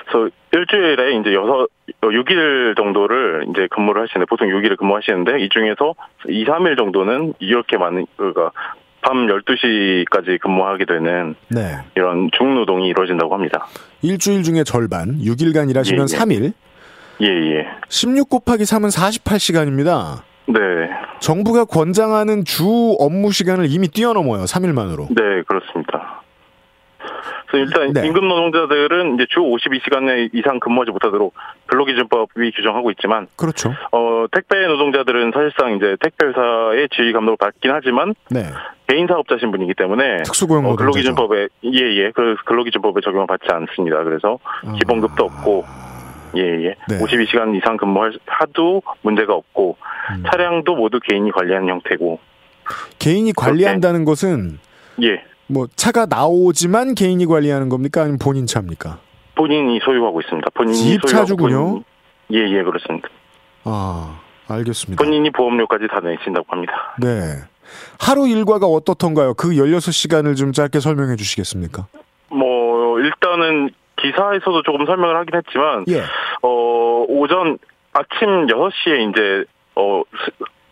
그래서 0.07 0.29
일주일에 0.53 1.19
이제 1.19 1.33
여섯, 1.33 1.67
6일 2.01 2.75
정도를 2.77 3.45
이제 3.49 3.67
근무를 3.69 4.03
하시는데, 4.03 4.25
보통 4.29 4.47
6일을 4.47 4.77
근무하시는데, 4.77 5.39
이 5.41 5.49
중에서 5.49 5.93
2, 6.27 6.45
3일 6.45 6.77
정도는 6.77 7.33
이렇게 7.39 7.77
많은, 7.77 8.05
그러니까 8.15 8.51
밤 9.01 9.27
12시까지 9.27 10.39
근무하게 10.39 10.85
되는 10.85 11.35
네. 11.49 11.77
이런 11.95 12.29
중노동이 12.37 12.87
이루어진다고 12.87 13.33
합니다. 13.33 13.67
일주일 14.01 14.43
중에 14.43 14.63
절반, 14.63 15.19
6일간 15.19 15.69
일하시면 15.69 16.07
예, 16.09 16.13
예. 16.13 16.17
3일. 16.17 16.53
예, 17.21 17.27
예. 17.27 17.67
16 17.89 18.29
곱하기 18.29 18.63
3은 18.63 18.89
48시간입니다. 19.23 20.23
네. 20.47 20.89
정부가 21.19 21.65
권장하는 21.65 22.45
주 22.45 22.95
업무 22.99 23.31
시간을 23.31 23.67
이미 23.69 23.87
뛰어넘어요. 23.87 24.43
3일만으로. 24.43 25.07
네, 25.09 25.43
그렇습니다. 25.47 26.21
그래서 27.47 27.65
일단 27.65 27.93
네. 27.93 28.05
임금 28.07 28.27
노동자들은 28.27 29.15
이제 29.15 29.25
주 29.29 29.39
52시간 29.39 30.29
이상 30.33 30.59
근무하지 30.59 30.91
못하도록 30.91 31.33
근로기준법이 31.67 32.51
규정하고 32.51 32.91
있지만 32.91 33.27
그렇죠. 33.35 33.73
어, 33.91 34.25
택배 34.31 34.57
노동자들은 34.67 35.31
사실상 35.33 35.75
이제 35.75 35.95
택배 36.01 36.27
회사의 36.27 36.89
지휘 36.95 37.13
감독을 37.13 37.37
받긴 37.37 37.71
하지만 37.71 38.13
네. 38.29 38.43
개인 38.87 39.07
사업자 39.07 39.37
신분이기 39.39 39.73
때문에 39.75 40.23
특수고용 40.23 40.65
어, 40.65 40.75
근로기준법에 40.75 41.47
예예 41.63 42.11
그 42.13 42.35
근로기준법에 42.45 43.01
적용을 43.01 43.27
받지 43.27 43.47
않습니다. 43.49 44.03
그래서 44.03 44.39
아... 44.65 44.73
기본급도 44.73 45.23
없고 45.23 45.65
예예 46.35 46.75
네. 46.89 46.99
52시간 46.99 47.55
이상 47.55 47.77
근무하도 47.77 48.81
문제가 49.01 49.33
없고 49.33 49.77
음. 50.11 50.23
차량도 50.29 50.75
모두 50.75 50.99
개인이 50.99 51.31
관리하는 51.31 51.69
형태고 51.69 52.19
개인이 52.99 53.31
관리한다는. 53.33 54.03
것은 54.03 54.59
예. 55.01 55.23
뭐 55.47 55.67
차가 55.75 56.05
나오지만 56.05 56.95
개인이 56.95 57.25
관리하는 57.25 57.69
겁니까? 57.69 58.01
아니면 58.01 58.19
본인 58.19 58.45
차입니까? 58.45 58.99
본인이 59.35 59.79
소유하고 59.83 60.21
있습니다. 60.21 60.49
본인이 60.53 60.75
집 60.77 61.05
차주군요. 61.05 61.83
예예 62.31 62.57
예, 62.59 62.63
그렇습니다. 62.63 63.07
아 63.63 64.19
알겠습니다. 64.47 65.03
본인이 65.03 65.29
보험료까지 65.31 65.87
다 65.87 65.99
내신다고 66.01 66.45
합니다. 66.49 66.95
네. 66.99 67.07
하루 67.99 68.27
일과가 68.27 68.65
어떻던가요? 68.65 69.33
그 69.33 69.49
16시간을 69.49 70.35
좀 70.35 70.51
짧게 70.53 70.79
설명해 70.79 71.15
주시겠습니까? 71.15 71.87
뭐 72.29 72.99
일단은 72.99 73.69
기사에서도 74.01 74.63
조금 74.63 74.85
설명을 74.85 75.15
하긴 75.17 75.35
했지만 75.35 75.85
예. 75.89 76.01
어 76.41 77.05
오전 77.07 77.57
아침 77.93 78.47
6시에 78.47 79.09
이제 79.09 79.45
어 79.75 80.01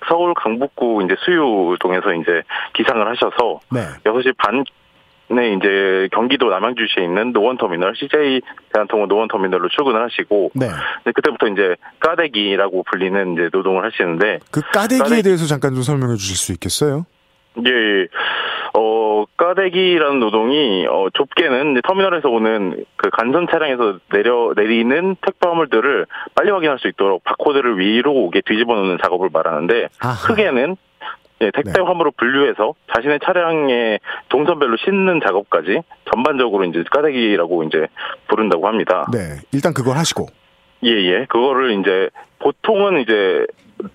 서울 0.08 0.34
강북구 0.34 1.02
이제 1.04 1.16
수유동에서 1.20 2.14
이제 2.14 2.44
기상을 2.74 3.08
하셔서 3.08 3.60
네. 3.72 3.82
6시 4.04 4.36
반에 4.38 5.54
이제 5.54 6.10
경기도 6.12 6.50
남양주시에 6.50 7.04
있는 7.04 7.32
노원터미널 7.32 7.94
CJ 7.96 8.42
대한통운 8.74 9.08
노원터미널로 9.08 9.70
출근을 9.70 10.04
하시고 10.04 10.52
네. 10.56 10.68
그때부터 11.14 11.48
이제 11.48 11.76
까대기라고 12.00 12.84
불리는 12.84 13.34
이제 13.34 13.50
노동을 13.52 13.84
하시는데 13.86 14.40
그 14.52 14.62
까대기에 14.62 15.00
까대기... 15.00 15.24
대해서 15.24 15.46
잠깐 15.46 15.74
좀 15.74 15.84
설명해 15.84 16.16
주실 16.16 16.36
수 16.36 16.52
있겠어요? 16.54 17.06
예, 17.58 18.08
어, 18.78 19.26
까대기라는 19.38 20.20
노동이, 20.20 20.86
어, 20.88 21.08
좁게는 21.14 21.82
터미널에서 21.82 22.30
오는 22.30 22.84
그 22.98 23.10
간선 23.10 23.48
차량에서 23.50 24.00
내려, 24.12 24.54
내리는 24.56 25.16
택배 25.22 25.48
화물들을 25.48 26.06
빨리 26.36 26.52
확인할 26.52 26.80
수 26.80 26.88
있도록 26.90 27.24
바코드를 27.24 27.80
위로 27.80 28.14
오게 28.14 28.42
뒤집어 28.46 28.76
놓는 28.76 28.98
작업을 29.02 29.30
말하는데, 29.32 29.88
아하. 30.02 30.28
크게는 30.28 30.76
예, 31.42 31.52
택배 31.52 31.72
네. 31.74 31.82
화물을 31.82 32.14
분류해서 32.18 32.76
자신의 32.94 33.20
차량에 33.24 34.00
동선별로 34.30 34.78
싣는 34.78 35.20
작업까지 35.26 35.82
전반적으로 36.10 36.64
이제 36.64 36.84
까대기라고 36.90 37.64
이제 37.64 37.88
부른다고 38.28 38.68
합니다. 38.68 39.06
네. 39.12 39.20
일단 39.52 39.74
그걸 39.74 39.98
하시고. 39.98 40.28
예, 40.84 40.90
예. 40.90 41.26
그거를 41.30 41.80
이제 41.80 42.10
보통은 42.40 43.02
이제 43.02 43.46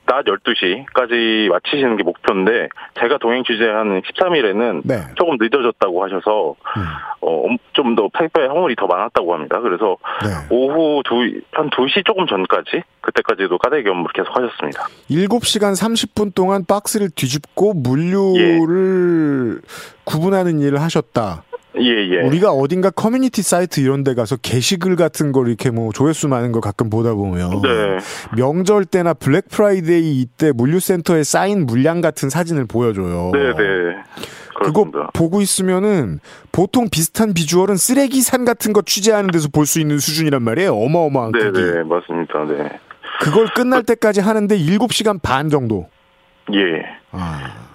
낮 0.07 0.25
12시까지 0.25 1.49
마치시는 1.49 1.97
게 1.97 2.03
목표인데 2.03 2.69
제가 3.01 3.19
동행 3.19 3.43
취재한 3.45 4.03
13일에는 4.03 4.83
네. 4.85 4.97
조금 5.17 5.37
늦어졌다고 5.41 6.05
하셔서 6.05 6.55
음. 6.77 6.83
어, 7.23 7.45
좀 7.73 7.95
더 7.95 8.09
택배 8.17 8.45
화물이 8.47 8.77
더 8.77 8.87
많았다고 8.87 9.35
합니다. 9.35 9.59
그래서 9.61 9.97
네. 10.23 10.55
오후 10.55 11.03
두, 11.05 11.17
한 11.53 11.71
2시 11.71 12.05
조금 12.05 12.27
전까지 12.27 12.83
그때까지도 13.01 13.59
까대기 13.59 13.89
업무를 13.89 14.13
계속 14.15 14.37
하셨습니다. 14.37 14.87
7시간 15.11 15.73
30분 15.73 16.35
동안 16.35 16.65
박스를 16.67 17.09
뒤집고 17.11 17.73
물류를 17.75 19.61
예. 19.63 19.69
구분하는 20.05 20.61
일을 20.61 20.81
하셨다. 20.83 21.43
예, 21.79 21.83
예. 22.11 22.21
우리가 22.23 22.51
어딘가 22.51 22.91
커뮤니티 22.91 23.43
사이트 23.43 23.81
이런 23.81 24.03
데 24.03 24.15
가서 24.15 24.37
게시글 24.37 24.97
같은 24.97 25.31
걸 25.33 25.49
이렇게 25.49 25.71
뭐 25.71 25.93
조회수 25.93 26.27
많은 26.29 26.51
거 26.53 26.61
가끔 26.61 26.91
보다 26.91 27.15
보면 27.15 27.63
네. 27.63 27.99
명절 28.37 28.85
때나 28.87 29.15
블랙 29.15 29.49
프라이데이 29.49 30.21
이때 30.21 30.51
물류센터에 30.53 31.23
쌓인 31.23 31.67
물량 31.67 32.01
같은 32.01 32.29
사진을 32.29 32.67
보여줘요. 32.67 33.31
네, 33.33 33.39
네. 33.55 33.97
그거 34.63 34.91
보고 35.15 35.41
있으면은 35.41 36.19
보통 36.53 36.89
비슷한 36.91 37.33
비주얼은 37.33 37.77
쓰레기산 37.77 38.45
같은 38.45 38.73
거 38.75 38.83
취재하는 38.83 39.31
데서 39.31 39.49
볼 39.49 39.65
수 39.65 39.81
있는 39.81 39.99
수준이란 39.99 40.43
말이에요. 40.43 40.75
어마어마한 40.75 41.33
네, 41.33 41.39
크기. 41.39 41.61
네, 41.63 41.83
맞습니다. 41.85 42.45
네. 42.47 42.79
그걸 43.21 43.47
끝날 43.55 43.85
때까지 43.85 44.21
하는데 44.21 44.59
7시간 44.59 45.23
반 45.23 45.49
정도. 45.49 45.89
예. 46.53 46.83
아. 47.13 47.70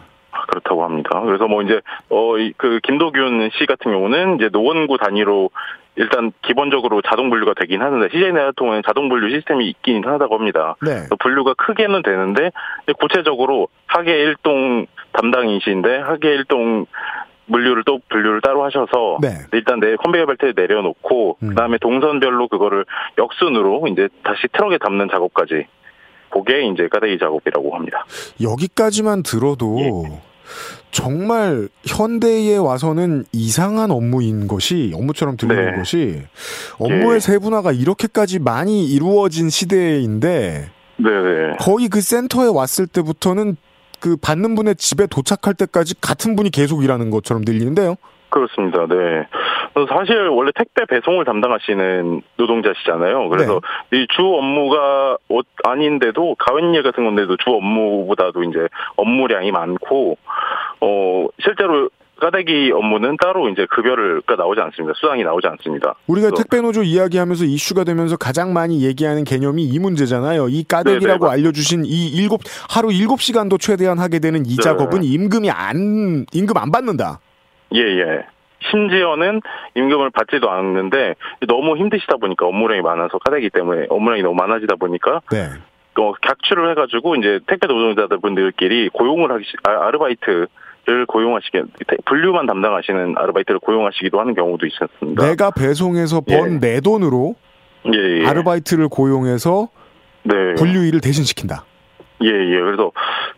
그렇다고 0.47 0.84
합니다. 0.84 1.21
그래서 1.21 1.47
뭐 1.47 1.62
이제 1.62 1.81
어 2.10 2.36
그 2.58 2.79
김도균 2.84 3.49
씨 3.58 3.65
같은 3.65 3.91
경우는 3.91 4.36
이제 4.36 4.49
노원구 4.51 4.97
단위로 4.97 5.49
일단 5.95 6.31
기본적으로 6.41 7.01
자동 7.01 7.29
분류가 7.29 7.53
되긴 7.60 7.81
하는데 7.81 8.10
CJ 8.12 8.34
내화통은 8.34 8.81
자동 8.86 9.08
분류 9.10 9.29
시스템이 9.29 9.67
있긴 9.69 10.05
하다고 10.05 10.36
합니다. 10.36 10.75
네. 10.81 11.08
분류가 11.19 11.53
크게는 11.53 12.03
되는데 12.03 12.51
구체적으로 12.99 13.69
하계 13.88 14.12
일동 14.12 14.86
담당이신데 15.13 15.99
하계 15.99 16.29
일동 16.29 16.86
물류를 17.45 17.84
또 17.86 17.99
분류를 18.10 18.41
따로 18.41 18.63
하셔서 18.65 19.19
네. 19.21 19.29
일단 19.53 19.79
내 19.79 19.95
컨베이어 19.95 20.25
벨트에 20.25 20.53
내려놓고 20.55 21.38
음. 21.43 21.49
그다음에 21.49 21.77
동선별로 21.79 22.47
그거를 22.47 22.86
역순으로 23.17 23.88
이제 23.88 24.10
다시 24.23 24.47
트럭에 24.51 24.77
담는 24.79 25.08
작업까지 25.12 25.67
그게 26.29 26.63
이제 26.63 26.88
까대기 26.89 27.19
작업이라고 27.19 27.75
합니다. 27.75 28.05
여기까지만 28.41 29.23
들어도 29.23 29.77
예. 29.79 30.21
정말 30.91 31.67
현대에 31.86 32.58
와서는 32.58 33.25
이상한 33.31 33.91
업무인 33.91 34.47
것이 34.47 34.91
업무처럼 34.95 35.38
들리는 35.38 35.71
네. 35.71 35.77
것이 35.77 36.21
업무의 36.77 37.15
예. 37.15 37.19
세분화가 37.19 37.71
이렇게까지 37.71 38.39
많이 38.39 38.86
이루어진 38.86 39.49
시대인데 39.49 40.69
네, 40.97 41.10
네 41.10 41.58
거의 41.60 41.89
그 41.89 42.01
센터에 42.01 42.47
왔을 42.47 42.88
때부터는 42.88 43.58
그 43.99 44.17
받는 44.17 44.55
분의 44.55 44.75
집에 44.75 45.08
도착할 45.08 45.53
때까지 45.53 45.95
같은 45.99 46.36
분이 46.36 46.51
계속 46.51 46.84
일하는 46.84 47.10
것처럼 47.10 47.43
들리는데요. 47.43 47.95
그렇습니다. 48.36 48.86
네. 48.88 49.28
사실 49.88 50.28
원래 50.28 50.52
택배 50.54 50.84
배송을 50.86 51.24
담당하시는 51.24 52.21
노동자시잖아요. 52.36 53.30
그래서 53.30 53.62
네. 53.89 54.02
이주 54.02 54.21
업무가 54.21 55.17
아닌데도 55.63 56.36
가웬일 56.38 56.84
같은 56.84 57.06
건데도 57.06 57.38
주 57.38 57.52
업무보다도 57.52 58.43
이제 58.43 58.67
업무량이 58.98 59.52
많고 59.52 60.17
어 60.82 61.28
실제로 61.41 61.89
까대기 62.19 62.71
업무는 62.74 63.15
따로 63.21 63.48
이제 63.50 63.65
급여를 63.69 64.21
나오지 64.38 64.60
않습니다. 64.60 64.93
수당이 64.98 65.24
나오지 65.24 65.48
않습니다. 65.48 65.95
우리가 66.08 66.32
택배 66.32 66.60
노조 66.60 66.84
이야기하면서 66.84 67.45
이슈가 67.45 67.86
되면서 67.86 68.17
가장 68.17 68.52
많이 68.52 68.84
얘기하는 68.84 69.24
개념이 69.24 69.63
이 69.63 69.80
문제잖아요. 69.80 70.50
이 70.50 70.63
까대기라고 70.63 71.26
네네, 71.26 71.32
알려주신 71.32 71.86
이 71.86 72.08
일곱 72.10 72.41
하루 72.69 72.91
일곱 72.91 73.21
시간도 73.21 73.58
최대한 73.58 74.00
하게 74.00 74.19
되는 74.19 74.45
이 74.45 74.56
네. 74.56 74.62
작업은 74.62 75.04
임금이 75.04 75.50
안 75.52 76.26
임금 76.34 76.58
안 76.58 76.71
받는다. 76.71 77.19
예, 77.76 77.82
예. 77.82 78.26
심지어는 78.72 79.42
임금을 79.76 80.10
받지도 80.12 80.50
않는데 80.50 81.16
너무 81.48 81.78
힘드시다 81.78 82.18
보니까 82.18 82.48
업무량이 82.48 82.82
많아서 82.82 83.20
카대기 83.20 83.50
때문에 83.52 83.88
업무량이 83.90 84.24
너무 84.24 84.36
많아지다 84.36 84.76
보니까 84.76 85.22
네. 85.32 85.50
어, 85.98 86.14
객출을 86.14 86.72
해가지고 86.72 87.16
이제 87.16 87.40
택배 87.48 87.68
노동자들 87.68 88.20
분들끼리 88.20 88.90
고용을 88.90 89.32
하기 89.32 89.46
아, 89.64 89.88
아르바이트 89.88 90.48
를 90.88 91.08
고용하시게 91.08 91.64
분류만 92.06 92.46
담당하시는 92.46 93.16
아르바이트를 93.18 93.60
고용하시기도 93.60 94.20
하는 94.20 94.36
경우도 94.36 94.68
있었습니다. 94.68 95.26
내가 95.26 95.50
배송해서 95.50 96.22
번내 96.22 96.76
예. 96.76 96.80
돈으로 96.80 97.34
예, 97.92 98.22
예. 98.22 98.26
아르바이트를 98.28 98.88
고용해서 98.90 99.70
네. 100.22 100.54
분류 100.56 100.86
일을 100.86 101.02
대신 101.02 101.24
시킨다. 101.24 101.66
예, 102.23 102.28
예. 102.28 102.62
그래서 102.62 102.91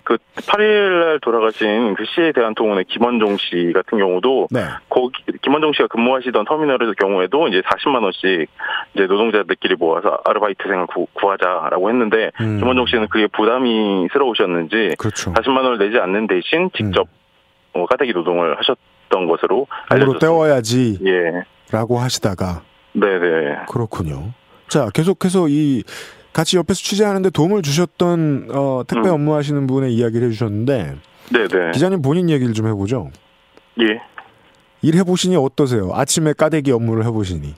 그 0.03 0.17
8일날 0.35 1.21
돌아가신 1.21 1.95
그 1.95 2.05
씨에 2.05 2.31
대한 2.31 2.53
통운의 2.53 2.85
김원종 2.85 3.37
씨 3.37 3.71
같은 3.73 3.97
경우도 3.97 4.47
네. 4.51 4.61
거기 4.89 5.23
김원종 5.41 5.73
씨가 5.73 5.87
근무하시던 5.87 6.45
터미널의 6.45 6.93
경우에도 6.99 7.47
이제 7.47 7.61
40만 7.61 8.03
원씩 8.03 8.49
이제 8.93 9.05
노동자들끼리 9.05 9.75
모아서 9.75 10.19
아르바이트생을 10.25 10.87
구, 10.87 11.07
하자라고 11.15 11.89
했는데 11.89 12.31
음. 12.39 12.59
김원종 12.59 12.85
씨는 12.85 13.07
그게 13.07 13.27
부담이 13.27 14.07
스러우셨는지 14.13 14.95
그렇죠. 14.97 15.33
40만 15.33 15.57
원을 15.63 15.77
내지 15.79 15.97
않는 15.97 16.27
대신 16.27 16.69
직접 16.75 17.07
음. 17.75 17.81
어, 17.81 17.85
까대기 17.85 18.13
노동을 18.13 18.57
하셨던 18.59 19.27
것으로 19.27 19.67
알려졌습니다. 19.89 20.19
때워야지. 20.19 20.99
예. 21.05 21.43
라고 21.71 21.97
하시다가. 21.97 22.61
네네. 22.93 23.65
그렇군요. 23.69 24.33
자, 24.67 24.89
계속해서 24.93 25.47
이 25.49 25.83
같이 26.38 26.56
옆에서 26.56 26.80
취재하는데 26.80 27.32
도움을 27.32 27.63
주셨던 27.63 28.50
어, 28.54 28.84
택배 28.88 29.10
음. 29.10 29.15
업무하시는 29.15 29.65
분의 29.65 29.95
이야기를 29.95 30.28
해주셨는데. 30.28 30.95
네네. 31.34 31.71
기자님 31.73 32.04
본인 32.04 32.30
얘기를 32.30 32.54
좀 32.54 32.67
해보죠. 32.67 33.10
예. 33.82 34.00
일 34.84 34.95
해보시니 34.97 35.36
어떠세요? 35.36 35.89
아침에 35.95 36.34
까대기 36.34 36.71
업무를 36.71 37.06
해보시니. 37.06 37.56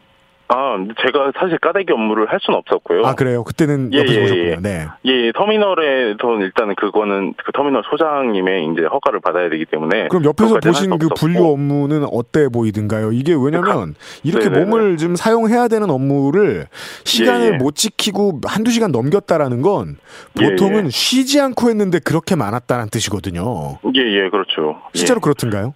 아, 0.51 0.75
제가 1.05 1.31
사실 1.39 1.59
까대기 1.59 1.93
업무를 1.93 2.27
할 2.31 2.39
수는 2.41 2.57
없었고요. 2.57 3.05
아, 3.05 3.13
그래요? 3.13 3.43
그때는 3.43 3.91
예, 3.93 3.99
옆에서 3.99 4.13
예, 4.15 4.21
보셨군요. 4.21 4.49
예. 4.49 4.55
네. 4.59 4.88
예, 5.05 5.31
터미널에서 5.31 6.39
일단은 6.41 6.73
그거는 6.73 7.35
그 7.45 7.51
터미널 7.51 7.83
소장님의 7.89 8.69
이제 8.73 8.81
허가를 8.83 9.19
받아야 9.19 9.49
되기 9.49 9.65
때문에. 9.65 10.07
그럼 10.07 10.25
옆에서 10.25 10.59
보신 10.59 10.97
그 10.97 11.07
분류 11.15 11.45
업무는 11.45 12.03
어때 12.12 12.49
보이든가요? 12.49 13.12
이게 13.12 13.35
왜냐면 13.39 13.93
이렇게 14.23 14.49
네네네. 14.49 14.65
몸을 14.65 14.97
좀 14.97 15.15
사용해야 15.15 15.67
되는 15.67 15.88
업무를 15.91 16.65
시간을 17.03 17.45
예, 17.45 17.53
예. 17.53 17.57
못 17.57 17.75
지키고 17.75 18.41
한두 18.43 18.71
시간 18.71 18.91
넘겼다라는 18.91 19.62
건 19.62 19.97
보통은 20.35 20.85
예, 20.88 20.89
쉬지 20.89 21.39
않고 21.39 21.69
했는데 21.69 21.99
그렇게 21.99 22.35
많았다는 22.35 22.89
뜻이거든요. 22.89 23.77
예, 23.95 24.01
예, 24.01 24.29
그렇죠. 24.29 24.81
실제로 24.95 25.19
그렇던가요? 25.19 25.75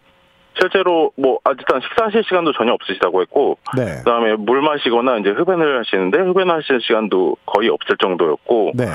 실제로 0.59 1.11
뭐 1.17 1.39
아, 1.43 1.51
일단 1.51 1.81
식사하실 1.81 2.23
시간도 2.23 2.53
전혀 2.53 2.73
없으시다고 2.73 3.21
했고 3.21 3.57
네. 3.75 3.85
그다음에 4.03 4.35
물 4.35 4.61
마시거나 4.61 5.17
이제 5.17 5.29
흡연을 5.29 5.79
하시는데 5.79 6.19
흡연하시는 6.19 6.79
시간도 6.81 7.37
거의 7.45 7.69
없을 7.69 7.97
정도였고 7.97 8.71
네. 8.75 8.85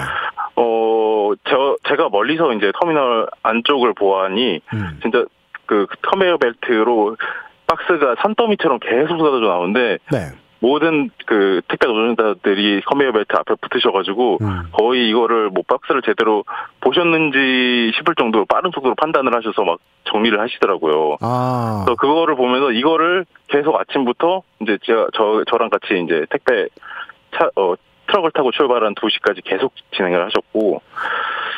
어저 0.55 1.77
제가 1.88 2.09
멀리서 2.11 2.53
이제 2.53 2.73
터미널 2.81 3.29
안쪽을 3.42 3.94
보아하니 3.94 4.61
음. 4.73 4.99
진짜 5.03 5.25
그 5.66 5.87
컨베이어 6.03 6.38
벨트로 6.38 7.16
박스가 7.66 8.16
산더미처럼 8.23 8.79
계속 8.79 9.18
쏟아져 9.18 9.47
나오는데 9.47 9.99
네. 10.11 10.31
모든 10.61 11.11
그 11.27 11.61
택배 11.68 11.87
노동자들이 11.87 12.81
컨베이어 12.83 13.12
벨트 13.12 13.37
앞에 13.37 13.55
붙으셔가지고 13.61 14.38
음. 14.40 14.62
거의 14.73 15.09
이거를 15.09 15.51
뭐 15.51 15.62
박스를 15.66 16.03
제대로 16.03 16.44
보셨는지 16.81 17.92
싶을 17.97 18.14
정도로 18.16 18.44
빠른 18.47 18.71
속도로 18.75 18.94
판단을 18.97 19.35
하셔서 19.35 19.64
막 19.64 19.79
정리를 20.05 20.38
하시더라고요. 20.40 21.18
아. 21.21 21.85
그래서 21.85 21.97
그거를 21.97 22.35
보면서 22.35 22.73
이거를 22.73 23.25
계속 23.49 23.79
아침부터 23.79 24.42
이제 24.61 24.79
제가 24.83 25.09
저 25.14 25.44
저랑 25.49 25.71
같이 25.71 26.03
이제 26.05 26.27
택배 26.31 26.66
차 27.37 27.51
어, 27.57 27.75
트럭을 28.09 28.31
타고 28.33 28.51
출발한 28.51 28.94
2시까지 28.94 29.44
계속 29.44 29.73
진행을 29.94 30.25
하셨고 30.27 30.83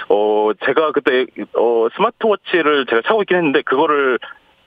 어 0.09 0.51
제가 0.67 0.93
그때 0.93 1.27
어 1.57 1.87
스마트워치를 1.97 2.87
제가 2.87 3.03
차고 3.07 3.23
있긴 3.23 3.37
했는데 3.37 3.63
그거를 3.63 4.19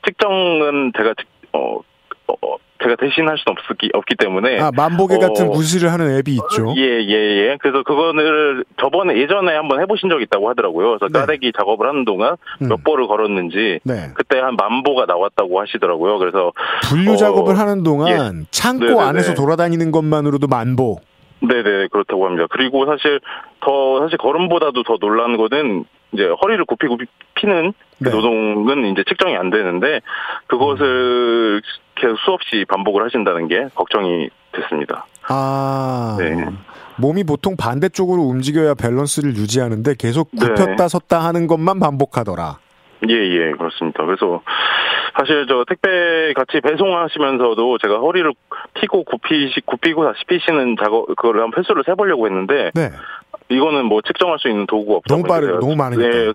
측정은 0.06 0.93
제가 0.96 1.13
어, 1.52 1.80
어 2.28 2.56
제가 2.84 2.96
대신할 3.00 3.38
수는 3.38 3.56
없기, 3.69 3.89
없기 3.93 4.15
때문에. 4.15 4.60
아, 4.60 4.72
만보개 4.76 5.17
같은 5.17 5.48
어, 5.48 5.52
무시를 5.52 5.91
하는 5.91 6.17
앱이 6.17 6.32
있죠. 6.34 6.74
예, 6.76 6.82
예, 6.82 7.13
예. 7.13 7.58
그래서 7.62 7.84
그거를 7.84 8.65
저번에 8.80 9.17
예전에 9.17 9.56
한번 9.56 9.82
해보신 9.82 10.10
적이 10.10 10.24
있다고 10.24 10.50
하더라고요. 10.50 10.89
그래서 10.89 11.08
네. 11.08 11.19
까대기 11.19 11.54
작업을 11.58 11.88
하는 11.88 12.06
동안 12.06 12.36
음. 12.62 12.67
몇 12.67 12.84
보를 12.84 13.08
걸었는지 13.08 13.80
네. 13.84 14.10
그때 14.15 14.39
한 14.39 14.56
만보가 14.56 15.06
나왔다고 15.06 15.62
하시더라고요. 15.62 16.17
그래서 16.19 16.52
분류 16.84 17.13
어, 17.13 17.15
작업을 17.15 17.58
하는 17.58 17.84
동안 17.84 18.10
예. 18.41 18.46
창고 18.52 18.86
네네네. 18.86 19.02
안에서 19.02 19.34
돌아다니는 19.34 19.91
것만으로도 19.91 20.48
만보. 20.48 21.00
네네 21.39 21.88
그렇다고 21.91 22.26
합니다. 22.26 22.48
그리고 22.50 22.86
사실 22.86 23.19
더 23.60 24.00
사실 24.02 24.17
걸음보다도 24.17 24.84
더 24.84 24.98
놀란 24.98 25.38
거는 25.38 25.86
이제 26.13 26.30
허리를 26.41 26.63
굽히고 26.65 26.98
피는 27.36 27.74
그 28.00 28.10
네. 28.10 28.15
노동은 28.15 28.86
이제 28.91 29.04
측정이 29.08 29.36
안 29.36 29.50
되는데 29.50 30.02
그것을 30.48 31.62
계속 31.95 32.17
수없이 32.19 32.65
반복을 32.67 33.03
하신다는 33.06 33.47
게 33.47 33.67
걱정이 33.75 34.29
됐습니다. 34.51 35.06
아. 35.27 36.17
네. 36.19 36.45
몸이 36.97 37.23
보통 37.23 37.56
반대쪽으로 37.58 38.21
움직여야 38.21 38.75
밸런스를 38.75 39.36
유지하는데 39.36 39.95
계속 39.97 40.29
네. 40.32 40.47
굽혔다 40.47 40.75
네. 40.75 40.88
섰다 40.88 41.19
하는 41.19 41.47
것만 41.47 41.79
반복하더라. 41.79 42.60
예, 43.10 43.13
예, 43.13 43.51
그렇습니다. 43.51 44.06
그래서 44.06 44.41
사실 45.17 45.45
저 45.47 45.65
택배 45.67 46.34
같이 46.34 46.62
배송하시면서도 46.62 47.77
제가 47.79 47.99
허리를 47.99 48.32
피고 48.75 49.03
굽히시, 49.03 49.62
굽히고 49.65 50.06
다시 50.06 50.23
피시는 50.25 50.77
작업, 50.82 51.08
그거를 51.08 51.41
한 51.41 51.51
횟수를 51.56 51.84
세보려고 51.86 52.27
했는데. 52.27 52.71
네. 52.73 52.89
이거는 53.49 53.86
뭐 53.86 54.01
측정할 54.01 54.39
수 54.39 54.49
있는 54.49 54.65
도구가 54.65 54.97
없다고 54.97 55.21
너무 55.21 55.27
빠르 55.27 55.60
너무 55.60 55.75
많으니까. 55.75 56.10
네, 56.10 56.34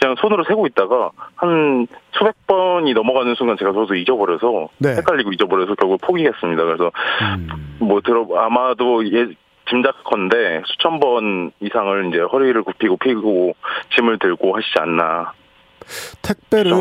그냥 0.00 0.16
손으로 0.20 0.44
세고 0.44 0.66
있다가 0.66 1.10
한 1.36 1.86
수백 2.12 2.34
번이 2.46 2.92
넘어가는 2.94 3.34
순간 3.34 3.56
제가 3.58 3.72
저도 3.72 3.94
잊어버려서 3.94 4.68
네. 4.78 4.96
헷갈리고 4.96 5.32
잊어버려서 5.32 5.74
결국 5.74 6.00
포기했습니다. 6.00 6.64
그래서 6.64 6.90
음. 7.22 7.76
뭐 7.78 8.00
들어 8.00 8.26
아마도 8.36 9.04
예 9.06 9.26
짐작컨대 9.68 10.62
수천 10.66 11.00
번 11.00 11.52
이상을 11.60 12.08
이제 12.08 12.20
허리를 12.20 12.62
굽히고 12.62 12.96
피고 12.96 13.54
짐을 13.94 14.18
들고 14.18 14.56
하시지 14.56 14.74
않나 14.78 15.32
택배를 16.22 16.72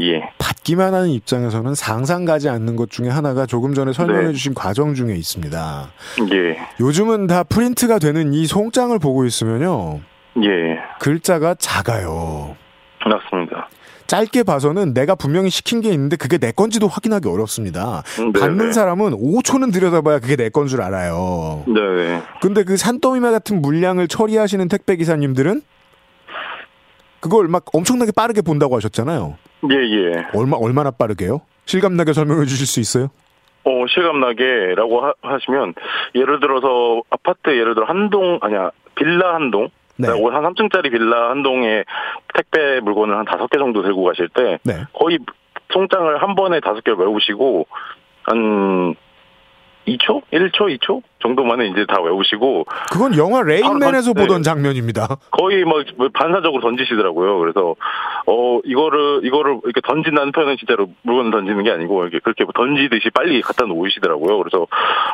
예. 0.00 0.22
받기만 0.38 0.94
하는 0.94 1.08
입장에서는 1.08 1.74
상상 1.74 2.24
가지 2.24 2.48
않는 2.48 2.76
것 2.76 2.90
중에 2.90 3.08
하나가 3.08 3.46
조금 3.46 3.74
전에 3.74 3.92
설명해 3.92 4.26
네. 4.28 4.32
주신 4.32 4.54
과정 4.54 4.94
중에 4.94 5.14
있습니다. 5.16 5.90
예. 6.32 6.58
요즘은 6.80 7.26
다 7.26 7.42
프린트가 7.42 7.98
되는 7.98 8.32
이 8.32 8.46
송장을 8.46 8.98
보고 8.98 9.24
있으면요. 9.24 10.00
예. 10.42 10.78
글자가 11.00 11.56
작아요. 11.58 12.56
맞습니다. 13.04 13.68
짧게 14.06 14.42
봐서는 14.42 14.92
내가 14.92 15.14
분명히 15.14 15.50
시킨 15.50 15.80
게 15.80 15.90
있는데 15.90 16.16
그게 16.16 16.36
내 16.36 16.50
건지도 16.50 16.88
확인하기 16.88 17.28
어렵습니다. 17.28 18.02
네 18.18 18.40
받는 18.40 18.66
네. 18.66 18.72
사람은 18.72 19.12
5초는 19.12 19.72
들여다봐야 19.72 20.18
그게 20.18 20.34
내 20.34 20.50
건 20.50 20.66
줄 20.66 20.82
알아요. 20.82 21.62
네, 21.68 21.80
네. 21.80 22.22
근데 22.42 22.64
그 22.64 22.76
산더미마 22.76 23.30
같은 23.30 23.62
물량을 23.62 24.08
처리하시는 24.08 24.66
택배 24.66 24.96
기사님들은 24.96 25.62
그걸 27.20 27.48
막 27.48 27.64
엄청나게 27.72 28.12
빠르게 28.16 28.42
본다고 28.42 28.76
하셨잖아요. 28.76 29.36
예, 29.70 29.76
예. 29.76 30.26
얼마, 30.34 30.56
얼마나 30.56 30.90
빠르게요? 30.90 31.42
실감나게 31.66 32.12
설명해 32.12 32.46
주실 32.46 32.66
수 32.66 32.80
있어요? 32.80 33.08
어, 33.64 33.84
실감나게라고 33.88 35.02
하, 35.02 35.38
시면 35.44 35.74
예를 36.14 36.40
들어서 36.40 37.02
아파트 37.10 37.50
예를 37.50 37.74
들어 37.74 37.86
한 37.86 38.08
동, 38.08 38.38
아니야, 38.40 38.70
빌라 38.94 39.34
한 39.34 39.50
동, 39.50 39.68
네. 39.96 40.08
한 40.08 40.16
3층짜리 40.18 40.90
빌라 40.90 41.30
한 41.30 41.42
동에 41.42 41.84
택배 42.34 42.80
물건을 42.80 43.18
한 43.18 43.26
다섯 43.26 43.48
개 43.48 43.58
정도 43.58 43.82
들고 43.82 44.04
가실 44.04 44.28
때 44.30 44.58
네. 44.62 44.84
거의 44.94 45.18
송장을 45.72 46.22
한 46.22 46.34
번에 46.34 46.60
다섯 46.60 46.82
개를 46.82 46.98
외우시고 46.98 47.66
한 48.22 48.94
2초? 49.86 50.22
1초? 50.32 50.78
2초? 50.78 51.02
정도만은 51.20 51.66
이제 51.66 51.84
다 51.86 52.00
외우시고. 52.00 52.64
그건 52.92 53.16
영화 53.16 53.42
레인맨에서 53.42 54.12
네. 54.14 54.22
보던 54.22 54.42
장면입니다. 54.42 55.08
거의 55.30 55.64
뭐, 55.64 55.82
뭐 55.96 56.08
반사적으로 56.12 56.60
던지시더라고요. 56.62 57.38
그래서, 57.38 57.76
어, 58.26 58.60
이거를, 58.64 59.20
이거를 59.24 59.60
이렇게 59.64 59.80
던진다는 59.82 60.32
표현은 60.32 60.56
진짜로 60.58 60.88
물건을 61.02 61.30
던지는 61.30 61.62
게 61.64 61.70
아니고, 61.70 62.02
이렇게 62.02 62.18
그렇게 62.20 62.44
던지듯이 62.54 63.10
빨리 63.10 63.40
갖다 63.42 63.66
놓으시더라고요. 63.66 64.38
그래서, 64.38 64.66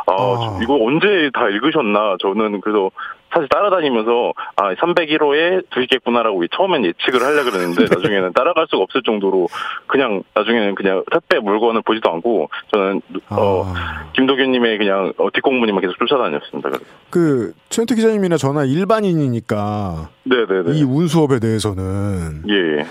아, 0.06 0.12
아. 0.12 0.58
이거 0.62 0.78
언제 0.80 1.30
다 1.32 1.48
읽으셨나. 1.48 2.16
저는 2.20 2.60
그래서 2.60 2.90
사실 3.32 3.48
따라다니면서 3.48 4.32
아 4.56 4.74
301호에 4.74 5.68
두시겠구나라고 5.70 6.46
처음엔 6.48 6.84
예측을 6.84 7.22
하려 7.22 7.44
그랬는데 7.44 7.84
나중에는 7.94 8.32
따라갈 8.32 8.66
수가 8.70 8.82
없을 8.82 9.02
정도로 9.02 9.48
그냥 9.86 10.22
나중에는 10.34 10.74
그냥 10.74 11.02
택배 11.10 11.38
물건을 11.38 11.82
보지도 11.82 12.10
않고 12.10 12.48
저는 12.72 13.02
어 13.30 13.64
아. 13.66 14.06
김도균님의 14.14 14.78
그냥 14.78 15.12
어, 15.18 15.30
뒷공무님만 15.30 15.82
계속 15.82 15.95
쫓아다녔습니다. 15.98 16.70
그 17.10 17.52
최현태 17.68 17.94
기자님이나 17.94 18.36
저나 18.36 18.64
일반인이니까 18.64 20.10
네네네. 20.24 20.78
이 20.78 20.82
운수업에 20.82 21.38
대해서는 21.38 22.44
예. 22.48 22.86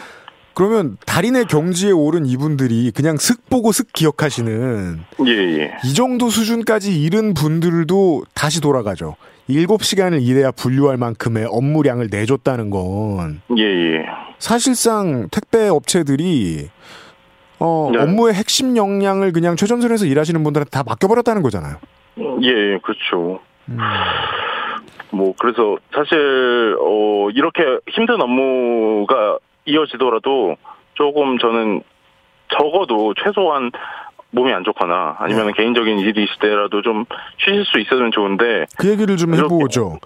그러면 0.53 0.97
달인의 1.05 1.45
경지에 1.45 1.91
오른 1.91 2.25
이분들이 2.25 2.91
그냥 2.95 3.17
슥 3.17 3.49
보고 3.49 3.73
슥 3.73 3.91
기억하시는 3.91 4.99
예, 5.27 5.31
예. 5.31 5.77
이 5.83 5.93
정도 5.93 6.29
수준까지 6.29 6.99
이른 7.01 7.33
분들도 7.33 8.23
다시 8.33 8.61
돌아가죠. 8.61 9.17
7시간을 9.49 10.23
일해야 10.23 10.51
분류할 10.51 10.97
만큼의 10.97 11.45
업무량을 11.49 12.07
내줬다는 12.09 12.69
건 12.69 13.41
예, 13.57 13.63
예. 13.63 14.05
사실상 14.39 15.27
택배 15.29 15.67
업체들이 15.67 16.69
어, 17.59 17.89
네. 17.91 17.99
업무의 17.99 18.33
핵심 18.33 18.75
역량을 18.75 19.31
그냥 19.31 19.55
최전선에서 19.55 20.05
일하시는 20.05 20.43
분들한테 20.43 20.69
다 20.69 20.83
맡겨버렸다는 20.85 21.41
거잖아요. 21.41 21.77
예, 22.17 22.47
예 22.47 22.79
그렇죠. 22.81 23.39
음. 23.69 23.77
뭐 25.11 25.33
그래서 25.37 25.77
사실 25.93 26.77
어 26.79 27.29
이렇게 27.31 27.79
힘든 27.89 28.21
업무가 28.21 29.37
이어지더라도 29.65 30.55
조금 30.93 31.37
저는 31.37 31.81
적어도 32.49 33.13
최소한 33.23 33.71
몸이 34.31 34.51
안 34.53 34.63
좋거나 34.63 35.15
아니면 35.19 35.47
네. 35.47 35.53
개인적인 35.53 35.99
일이 35.99 36.23
있을 36.23 36.35
때라도 36.41 36.81
좀 36.81 37.05
쉬실 37.37 37.65
수 37.65 37.79
있으면 37.79 38.11
좋은데 38.11 38.65
그 38.77 38.89
얘기를 38.89 39.15
좀 39.17 39.33
해보죠. 39.33 39.99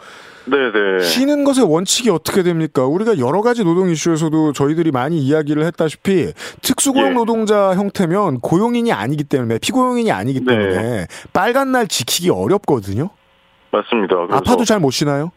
네네. 0.46 1.00
쉬는 1.02 1.44
것의 1.44 1.72
원칙이 1.72 2.10
어떻게 2.10 2.44
됩니까? 2.44 2.86
우리가 2.86 3.20
여러 3.20 3.42
가지 3.42 3.64
노동 3.64 3.90
이슈에서도 3.90 4.54
저희들이 4.54 4.92
많이 4.92 5.18
이야기를 5.20 5.64
했다시피 5.66 6.34
특수고용 6.62 7.10
예. 7.10 7.14
노동자 7.14 7.76
형태면 7.76 8.40
고용인이 8.40 8.92
아니기 8.92 9.24
때문에 9.24 9.60
피고용인이 9.60 10.12
아니기 10.12 10.40
네. 10.42 10.46
때문에 10.46 10.82
네. 10.82 11.08
빨간 11.34 11.72
날 11.72 11.88
지키기 11.88 12.30
어렵거든요. 12.32 13.10
맞습니다. 13.72 14.16
아파도 14.32 14.64
잘 14.64 14.80
못 14.80 14.92
쉬나요? 14.92 15.32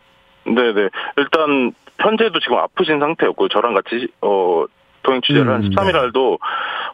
네네. 0.45 0.89
일단 1.19 1.73
현재도 2.01 2.41
지금 2.41 2.57
아프신 2.57 2.99
상태였고 2.99 3.49
저랑 3.49 3.75
같이 3.75 4.09
어 4.23 4.65
동행 5.03 5.21
취재를 5.21 5.49
음, 5.49 5.55
한 5.55 5.63
13일 5.63 5.93
날도 5.93 6.39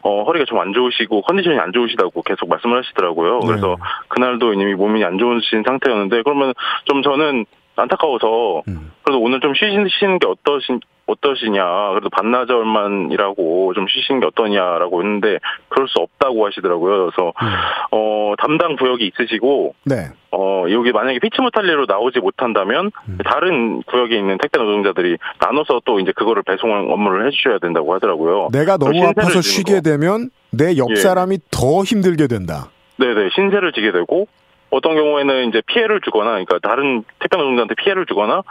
어, 0.01 0.23
허리가 0.23 0.45
좀 0.45 0.59
안 0.59 0.73
좋으시고 0.73 1.21
컨디션이 1.21 1.59
안 1.59 1.71
좋으시다고 1.71 2.21
계속 2.23 2.49
말씀을 2.49 2.79
하시더라고요. 2.79 3.39
네. 3.39 3.47
그래서 3.47 3.77
그날도 4.09 4.53
이미 4.53 4.73
몸이 4.73 5.03
안 5.05 5.17
좋으신 5.17 5.63
상태였는데 5.65 6.23
그러면 6.23 6.53
좀 6.85 7.01
저는 7.03 7.45
안타까워서 7.79 8.63
음. 8.67 8.91
그래서 9.03 9.19
오늘 9.19 9.39
좀 9.39 9.53
쉬시는 9.53 10.19
게 10.19 10.27
어떠신 10.27 10.79
어떠시냐 11.07 11.89
그래도 11.89 12.09
반나절만 12.09 13.09
일하고 13.11 13.73
좀 13.73 13.87
쉬시는 13.87 14.21
게 14.21 14.27
어떠냐라고 14.27 15.01
했는데 15.01 15.39
그럴 15.69 15.87
수 15.87 15.99
없다고 15.99 16.45
하시더라고요. 16.45 17.09
그래서 17.11 17.33
음. 17.41 17.47
어 17.91 18.33
담당 18.37 18.75
구역이 18.75 19.07
있으시고 19.07 19.73
네. 19.85 20.09
어 20.31 20.65
여기 20.69 20.91
만약에 20.91 21.17
피츠모탈리로 21.19 21.85
나오지 21.87 22.19
못한다면 22.19 22.91
음. 23.07 23.17
다른 23.25 23.81
구역에 23.83 24.15
있는 24.17 24.37
택배 24.37 24.59
노동자들이 24.59 25.17
나눠서 25.39 25.81
또 25.85 25.99
이제 25.99 26.11
그거를 26.15 26.43
배송 26.43 26.91
업무를 26.91 27.25
해주셔야 27.25 27.57
된다고 27.59 27.93
하더라고요. 27.95 28.49
내가 28.51 28.77
너무 28.77 29.07
아파서 29.07 29.41
쉬게 29.41 29.81
되면 29.81 30.29
내 30.51 30.75
옆 30.77 30.95
사람이 30.95 31.35
예. 31.35 31.39
더 31.51 31.83
힘들게 31.83 32.27
된다. 32.27 32.69
네네 32.97 33.29
신세를 33.33 33.71
지게 33.71 33.91
되고 33.91 34.27
어떤 34.69 34.95
경우에는 34.95 35.49
이제 35.49 35.61
피해를 35.65 36.01
주거나, 36.01 36.31
그러니까 36.31 36.59
다른 36.61 37.03
택배 37.19 37.37
노동자한테 37.37 37.75
피해를 37.75 38.05
주거나, 38.05 38.43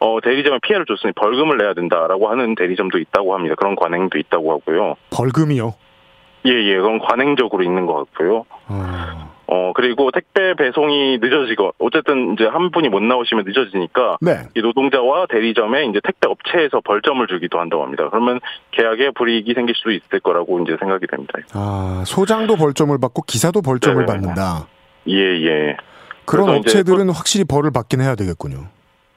어, 0.00 0.20
대리점에 0.20 0.58
피해를 0.62 0.86
줬으니 0.86 1.12
벌금을 1.12 1.58
내야 1.58 1.74
된다라고 1.74 2.28
하는 2.28 2.54
대리점도 2.54 2.98
있다고 2.98 3.34
합니다. 3.34 3.54
그런 3.56 3.76
관행도 3.76 4.18
있다고 4.18 4.52
하고요. 4.52 4.96
벌금이요? 5.10 5.74
예, 6.46 6.50
예, 6.50 6.76
그건 6.76 6.98
관행적으로 6.98 7.62
있는 7.62 7.86
것 7.86 7.94
같고요. 7.94 8.44
어... 8.68 9.30
어, 9.52 9.72
그리고 9.74 10.12
택배 10.12 10.54
배송이 10.54 11.18
늦어지고, 11.20 11.72
어쨌든 11.80 12.34
이제 12.34 12.44
한 12.44 12.70
분이 12.70 12.88
못 12.88 13.02
나오시면 13.02 13.44
늦어지니까, 13.48 14.18
네. 14.20 14.44
이 14.54 14.60
노동자와 14.60 15.26
대리점에 15.28 15.86
이제 15.86 15.98
택배 16.04 16.28
업체에서 16.28 16.80
벌점을 16.84 17.26
주기도 17.26 17.58
한다고 17.58 17.82
합니다. 17.82 18.08
그러면 18.10 18.38
계약에 18.70 19.10
불이익이 19.10 19.54
생길 19.54 19.74
수도 19.74 19.90
있을 19.90 20.20
거라고 20.20 20.60
이제 20.60 20.76
생각이 20.78 21.04
됩니다. 21.08 21.32
아, 21.52 22.04
소장도 22.06 22.54
벌점을 22.54 22.96
받고 23.00 23.22
기사도 23.22 23.60
벌점을 23.60 24.06
네네. 24.06 24.06
받는다. 24.06 24.68
예, 25.08 25.16
예. 25.16 25.76
그런 26.24 26.48
업체들은 26.50 27.06
소... 27.06 27.12
확실히 27.12 27.44
벌을 27.44 27.70
받긴 27.72 28.00
해야 28.00 28.14
되겠군요. 28.14 28.68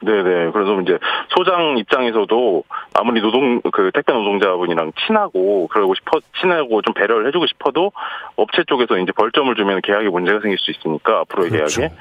네네. 0.04 0.50
그래서 0.52 0.80
이제 0.82 0.98
소장 1.34 1.78
입장에서도 1.78 2.64
아무리 2.92 3.22
노동, 3.22 3.62
그 3.72 3.90
택배 3.94 4.12
노동자분이랑 4.12 4.92
친하고, 5.06 5.66
그러고 5.68 5.94
싶어, 5.94 6.20
친하고 6.40 6.82
좀 6.82 6.92
배려를 6.92 7.26
해주고 7.28 7.46
싶어도 7.46 7.90
업체 8.36 8.64
쪽에서 8.66 8.98
이제 8.98 9.12
벌점을 9.12 9.54
주면 9.54 9.80
계약에 9.82 10.08
문제가 10.10 10.40
생길 10.40 10.58
수 10.58 10.70
있으니까 10.70 11.20
앞으로의 11.20 11.50
그렇죠. 11.50 11.80
계약에. 11.80 11.94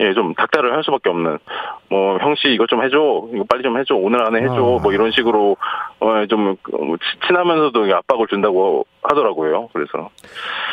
예, 0.00 0.12
좀 0.12 0.34
닥달을 0.34 0.72
할 0.72 0.82
수밖에 0.82 1.08
없는, 1.08 1.38
뭐, 1.88 2.18
형씨 2.18 2.48
이것 2.48 2.68
좀 2.68 2.82
해줘, 2.82 3.28
이거 3.32 3.44
빨리 3.48 3.62
좀 3.62 3.78
해줘, 3.78 3.94
오늘 3.94 4.26
안에 4.26 4.42
해줘, 4.42 4.54
아. 4.54 4.82
뭐 4.82 4.92
이런 4.92 5.12
식으로, 5.12 5.56
어, 6.00 6.26
좀, 6.28 6.56
뭐 6.72 6.96
친하면서도 7.28 7.94
압박을 7.98 8.26
준다고 8.26 8.86
하더라고요. 9.04 9.68
그래서. 9.72 10.10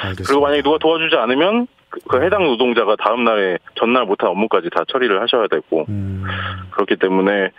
알겠습니다. 0.02 0.24
그리고 0.26 0.42
만약에 0.42 0.64
누가 0.64 0.80
도와주지 0.80 1.16
않으면, 1.16 1.68
그, 1.92 2.00
그 2.08 2.24
해당 2.24 2.44
노동자가 2.46 2.96
다음 2.96 3.24
날에 3.24 3.58
전날 3.76 4.06
못한 4.06 4.30
업무까지 4.30 4.70
다 4.74 4.84
처리를 4.88 5.22
하셔야 5.22 5.48
되고 5.48 5.86
음. 5.90 6.24
그렇기 6.72 6.96
때문에 6.96 7.52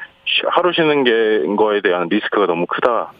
하루 0.50 0.72
쉬는 0.72 1.04
게 1.04 1.54
거에 1.56 1.80
대한 1.82 2.08
리스크가 2.08 2.46
너무 2.46 2.66
크다. 2.66 3.12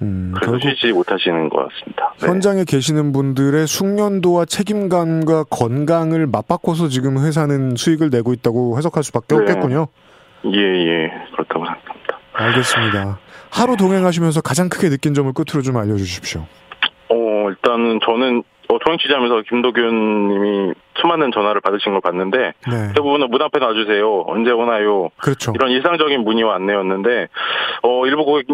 음, 0.00 0.32
그래서 0.36 0.58
쉬지 0.58 0.92
못하시는 0.92 1.48
것 1.48 1.68
같습니다. 1.68 2.14
네. 2.20 2.28
현장에 2.28 2.64
계시는 2.64 3.12
분들의 3.12 3.66
숙련도와 3.66 4.44
책임감과 4.44 5.44
건강을 5.50 6.26
맞바꿔서 6.26 6.88
지금 6.88 7.18
회사는 7.18 7.74
수익을 7.76 8.10
내고 8.10 8.32
있다고 8.32 8.78
해석할 8.78 9.02
수밖에 9.02 9.34
네. 9.34 9.40
없겠군요. 9.40 9.88
예, 10.44 10.58
예. 10.58 11.12
그렇다고 11.32 11.64
생각합니다. 11.64 12.18
알겠습니다. 12.32 13.18
하루 13.50 13.76
동행하시면서 13.76 14.40
가장 14.40 14.68
크게 14.68 14.88
느낀 14.88 15.14
점을 15.14 15.32
끝으로 15.32 15.62
좀 15.62 15.76
알려주십시오. 15.76 16.42
어, 17.10 17.48
일단은 17.48 17.98
저는 18.04 18.44
어, 18.68 18.78
통행 18.78 18.98
취재하면서 18.98 19.42
김도균 19.48 20.28
님이 20.28 20.74
수많은 21.00 21.30
전화를 21.32 21.60
받으신 21.60 21.92
걸 21.92 22.00
봤는데 22.00 22.38
네. 22.70 22.92
대부분은 22.94 23.30
문 23.30 23.40
앞에 23.40 23.58
놔주세요. 23.58 24.24
언제 24.26 24.50
오나요? 24.50 25.08
그렇죠. 25.16 25.52
이런 25.54 25.70
일상적인 25.70 26.22
문의와 26.22 26.56
안내였는데 26.56 27.28
어, 27.82 28.06
일부 28.06 28.24
고객 28.24 28.46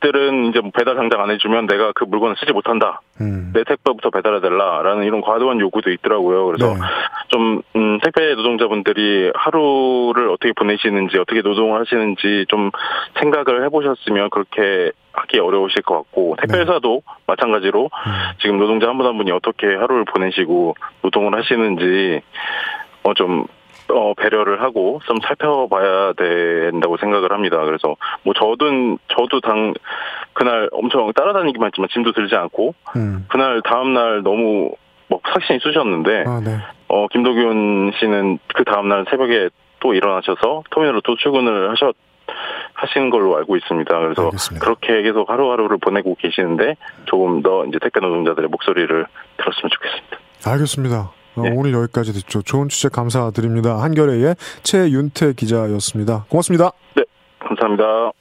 들은 0.00 0.46
이제 0.46 0.60
뭐 0.60 0.70
배달 0.76 0.94
당장 0.96 1.22
안 1.22 1.30
해주면 1.30 1.66
내가 1.66 1.92
그 1.94 2.04
물건을 2.04 2.36
쓰지 2.38 2.52
못한다. 2.52 3.00
음. 3.20 3.50
내 3.54 3.64
택배부터 3.64 4.10
배달해달라라는 4.10 5.04
이런 5.04 5.20
과도한 5.22 5.58
요구도 5.60 5.90
있더라고요. 5.90 6.46
그래서 6.46 6.74
네. 6.74 6.80
좀 7.28 7.62
음, 7.76 7.98
택배 8.02 8.34
노동자분들이 8.34 9.32
하루를 9.34 10.28
어떻게 10.28 10.52
보내시는지 10.52 11.18
어떻게 11.18 11.40
노동을 11.40 11.80
하시는지 11.80 12.44
좀 12.48 12.70
생각을 13.20 13.64
해보셨으면 13.64 14.30
그렇게 14.30 14.92
하기 15.14 15.38
어려우실 15.38 15.82
것 15.82 15.94
같고 15.96 16.36
택배 16.40 16.58
회사도 16.58 17.02
네. 17.06 17.12
마찬가지로 17.26 17.84
음. 17.84 18.12
지금 18.40 18.58
노동자 18.58 18.88
한 18.88 18.98
분 18.98 19.06
한 19.06 19.16
분이 19.16 19.30
어떻게 19.32 19.66
하루를 19.66 20.04
보내시고 20.04 20.74
노동을 21.02 21.34
하시는지 21.38 22.20
어 23.02 23.14
좀 23.14 23.46
어, 23.88 24.14
배려를 24.14 24.62
하고 24.62 25.00
좀 25.06 25.18
살펴봐야 25.22 26.12
된다고 26.14 26.96
생각을 26.96 27.32
합니다. 27.32 27.58
그래서 27.64 27.96
뭐 28.22 28.34
저든 28.34 28.98
저도 29.08 29.40
당 29.40 29.74
그날 30.32 30.68
엄청 30.72 31.12
따라다니기만 31.12 31.68
했지만 31.68 31.88
짐도 31.92 32.12
들지 32.12 32.34
않고 32.34 32.74
음. 32.96 33.26
그날 33.28 33.62
다음 33.62 33.94
날 33.94 34.22
너무 34.22 34.70
뭐 35.08 35.20
삭신이 35.32 35.60
쑤셨는데 35.60 36.24
아, 36.26 36.40
네. 36.44 36.58
어 36.88 37.06
김도균 37.08 37.92
씨는 37.98 38.38
그 38.54 38.64
다음 38.64 38.88
날 38.88 39.04
새벽에 39.08 39.50
또 39.80 39.94
일어나셔서 39.94 40.64
터미널로 40.70 41.00
또 41.02 41.16
출근을 41.16 41.70
하셨 41.70 41.94
하시는 42.74 43.10
걸로 43.10 43.36
알고 43.36 43.56
있습니다. 43.56 43.98
그래서 43.98 44.24
알겠습니다. 44.24 44.64
그렇게 44.64 45.02
계속 45.02 45.30
하루하루를 45.30 45.78
보내고 45.78 46.16
계시는데 46.16 46.76
조금 47.04 47.42
더 47.42 47.64
이제 47.66 47.78
택배 47.80 48.00
노동자들의 48.00 48.48
목소리를 48.48 49.06
들었으면 49.36 49.70
좋겠습니다. 49.70 50.18
알겠습니다. 50.44 51.15
어, 51.36 51.42
네. 51.42 51.50
오늘 51.54 51.72
여기까지 51.72 52.12
듣죠. 52.12 52.42
좋은 52.42 52.68
취재 52.68 52.88
감사드립니다. 52.88 53.82
한겨레의 53.82 54.36
최윤태 54.62 55.34
기자였습니다. 55.34 56.24
고맙습니다. 56.28 56.72
네, 56.96 57.04
감사합니다. 57.40 58.12